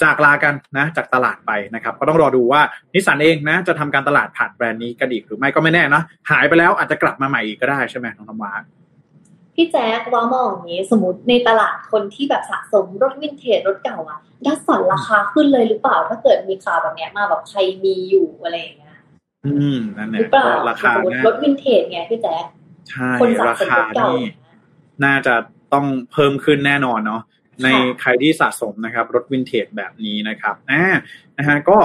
[0.03, 2.61] จากลากันนะจากตลาดไปนะครับก็ต้องรอดูว่า
[2.95, 8.53] นิสสันเองนะจะทำการตลาดผ่านแบรนด์นี้กันอีกหรือไม่ก็ไม่แน่นะหายไปแล้วอาจจะกลับมาใหม่อีกก็ได้ใช่ไหมน้องธรรมะ
[9.55, 18.97] พี่แจ๊คว่ามองอย่างนี้สมมติในตลาดคนที่แบบสะสมรถวินเทจรถเก่าอะดัสสันราคาขึ้นเลยหรือเปล่า ถ้าเกิดมีข่าวแบบนี้มาแบบใครมีอยู่อะไรอย่างเงี้ย
[19.47, 20.21] อืมนั่นแหละ
[20.69, 20.93] ราคา
[21.27, 22.45] รถวินเทจไงพี่แจ๊ค
[22.91, 23.11] ใช่
[23.49, 23.77] ราคา
[24.09, 24.23] นี่
[25.05, 25.35] น่าจะ
[25.73, 27.23] ต้องเพิ่มขึ้นแน่นอนเนาะ
[27.65, 27.69] ใน
[28.01, 30.85] ใครที่สะสมนะครับรถวินเทจแบบนี้นะครับอ่า
[31.39, 31.79] นะฮะก็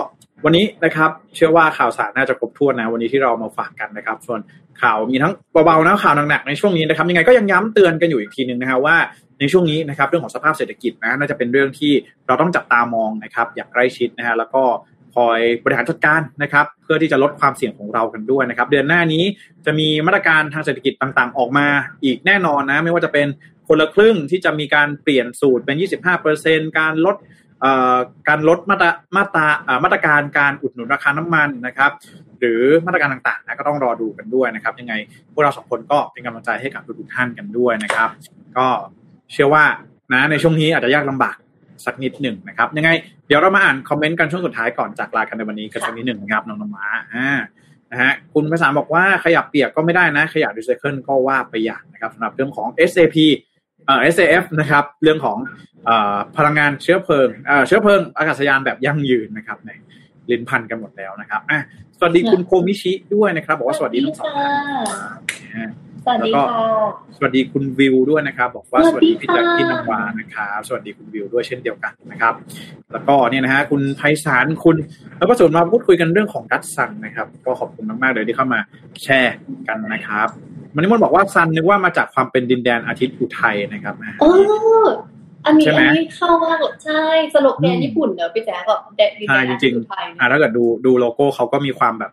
[0.45, 4.39] วันนี้นะครับเชื่อว่าข่าวสารน่าจะครบถ้วนนะวันนี้ที่เรามาฝากกันนะครับ ส่วน
[4.81, 5.33] ข่าวมีทั้ง
[5.65, 8.97] เบาๆนะข่าวหนักๆในช่วงนี้นะครับยังไงก็ยังย้ำเตือนกันอยู่อีกทีหนึ่งนะครับว่า
[9.39, 11.93] ในช่วงนี้นะครับเรื่องของสภาพเศรษฐกิจนะน่าจะเป็นเรื่องที่
[12.27, 14.63] เราต้องจับตามองนะครับอย่างใกล้ชิดนะฮะแล้วก็
[15.17, 19.23] คอยบริหารจัดการนะครับ เพื่อที่จะลดความเสี่ยงของเรากันด้วยนะครับ เดือนหน้านี้
[19.65, 21.67] จะมีมาตรการทางเศรษฐกิจต่างๆ ออกมา
[22.03, 23.27] อีกแน่นอนนะ ไม่ว่าจะเป็น
[23.67, 25.75] คนละครึ่งที่จะมีการเปลี่ยนสูตรเป็น
[26.27, 27.15] 25%การลด
[28.27, 29.47] การลดมาตรามาตรา
[29.83, 31.91] มาตรการการอุดหนุนราคาน้ำมันนะครับ
[32.39, 34.93] หรือมาตรการต่างๆนะก็ต้องรอดูกันด้วยนะครับ ยังไง
[35.33, 38.09] พวกเราสองคนก็เป็นกำลังใจให้กับทุกท่านกันด้วยนะครับ
[38.57, 38.67] ก็
[39.31, 39.65] เชื่อว่า
[40.13, 41.35] นะในช่วงนี้อาจจะยากลำบาก
[41.85, 42.89] สักนิดหนึ่งนะครับ ยังไง
[43.27, 47.29] เดี๋ยวเรามาอ่านคอมเมนต์กันช่วงสุดท้ายก่อนจากลากันในวันนี้กันสักนิดหนึ่งนะครับน้องนมาอ่า
[47.91, 53.17] นะฮะคุณภาษาบอกว่าขยับเปียกก็ไม่ได้นะ ขยะรีไซเคิลก็ว่าไปอย่างนะครับสำหรับเรื่องของ SAP
[53.85, 55.37] เอ่อ SAF นะครับ เรื่องของ
[55.85, 59.71] เอ่อพลังงานเชื้อเพลิงเอ่อเชื้อเพลิงอากาศยานแบบยั่งยืนนะครับใน
[60.29, 61.59] ลิ้นพันกันหมดแล้วนะครับอะ
[61.97, 66.59] สวัสดีคุณโคมิชิด้วยนะครับ บอกว่าสวัสดีทั้งสองท่าน สวัสดีค่ะ
[67.17, 72.33] สวัสดีคุณวิวด้วยนะครับ บอกว่าสวัสดีพี่แจ็คพี่นวานะครับสวัสดีคุณวิวด้วยเช่นเดียวกันนะครับ
[72.91, 74.75] แล้วก็เนี่ยนะฮะคุณไพศาลคุณ
[75.17, 78.59] แล้วก็ส่วนมาพูดคุยกันเรื่องของดัตซันนะครับ ก็ขอบคุณมากๆเลยที่เข้ามา
[79.03, 79.35] แชร์
[79.67, 80.27] กันนะครับ
[80.73, 84.25] มันนี่มันบอกว่าซันนึกว่ามาจากความเป็นดินแดนอาทิตย์อุทัยนะครับเอ
[84.83, 84.85] อ
[85.45, 87.01] อันนี้อันนี้เข้ามากใช่
[87.33, 92.11] สโลแกนญี่ปุ่นเนอะพี่แจ๊คแบบเด็ดดินแดนอาทิตย์อุทัยอ่าถ้าเกิดดูดูโลโก้เขาก็มีความแบบ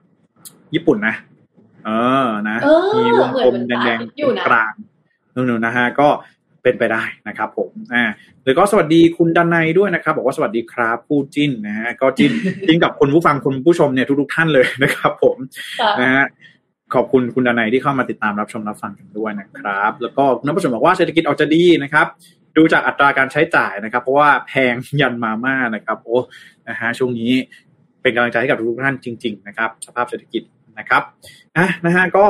[0.74, 1.14] ญี่ปุ่นนะ
[1.85, 1.91] เอ
[2.26, 2.57] อนะ
[3.07, 4.72] มีวงกลมแดงๆตรงกลาง
[5.35, 6.09] นู่นๆนะฮะก็
[6.62, 8.05] เป็นไปได้นะครับผม อ่า
[8.43, 12.32] หรือก็สวัสดีคุณดันในด้วยนะครับ บอกว่าสวัสดีครับผู้จิ้นนะฮะ ก็จิ้น
[12.66, 15.37] จิ้นกับคุณผู้ฟังคุณผู้ชมเนี่ยทุกๆท่านเลยนะครับ ผม
[16.01, 16.24] นะฮะ
[16.95, 22.07] ขอบคุณคุณดานายที่เข้ามาติดตามรับชมรับฟังกันด้วยนะครับ แล้วก็นักผู้ชมบอกว่าเศรษฐกิจออกจะดีนะครับ
[22.57, 26.16] ดูจากอัตราการใช้จ่ายนะครับ เพราะว่าแพงยันมาม่านะครับ โอ้
[26.68, 27.32] นะฮะช่วงนี้
[28.03, 30.43] เป็นกำลังใจให้กับทุกท่านจริง ๆ นะครับ สภาพเศรษฐกิจ
[30.79, 31.03] นะครับ
[31.57, 32.27] อะนะฮะก็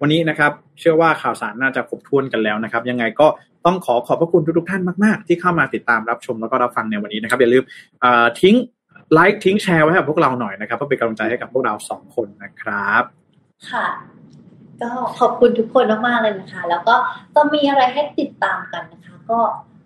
[0.00, 3.26] วันนี้นะครับ เชื่อว่าข่าวสารน่าจะครบถ้วนกันแล้วนะครับ ยังไงก็
[3.66, 7.64] ต้องขอขอบพระคุณทุกๆท่านมากๆ ที่เข้ามาติดตามรับชมแล้วก็รับฟังในวันนี้นะครับอย่าลืม
[8.40, 8.56] ทิ้ง
[9.12, 13.02] ไลค์ทิ้งแชร์ไว้ให้กับพวกเราหน่อยนะครับเพื่อเป็นกำลังใจให้กับพวกเราสองคนนะครับ
[13.70, 13.86] ค่ะ
[14.82, 16.94] ก็ขอบคุณทุกคนมากๆเลยนะคะ แล้วก็
[17.36, 19.38] ต้องมีอะไรให้ติดตามกันนะคะ ก็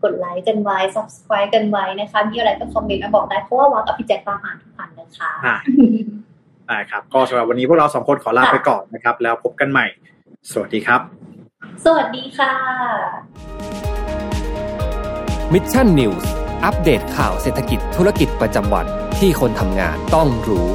[0.02, 5.32] กดไลค์กันไว้ subscribe กันไว้นะคะ มีอะไรก็คอมเมนต์มาบอกได้เพราะว่าวักกับพี่แจ็คตามอ่านทุกวันนะคะ
[6.72, 9.86] ได้ครับ ก็สำหรับวันนี้พวกเราสองคนขอลาไปก่อนนะครับ แล้วพบกันใหม่
[10.52, 11.00] สวัสดีครับ
[11.84, 12.52] สวัสดีค่ะ
[15.52, 16.30] Mission News
[16.64, 18.86] อัปเดตข่าวเศรษฐกิจธุรกิจประจำวัน
[19.18, 20.68] ที่คนทำงานต้องรู้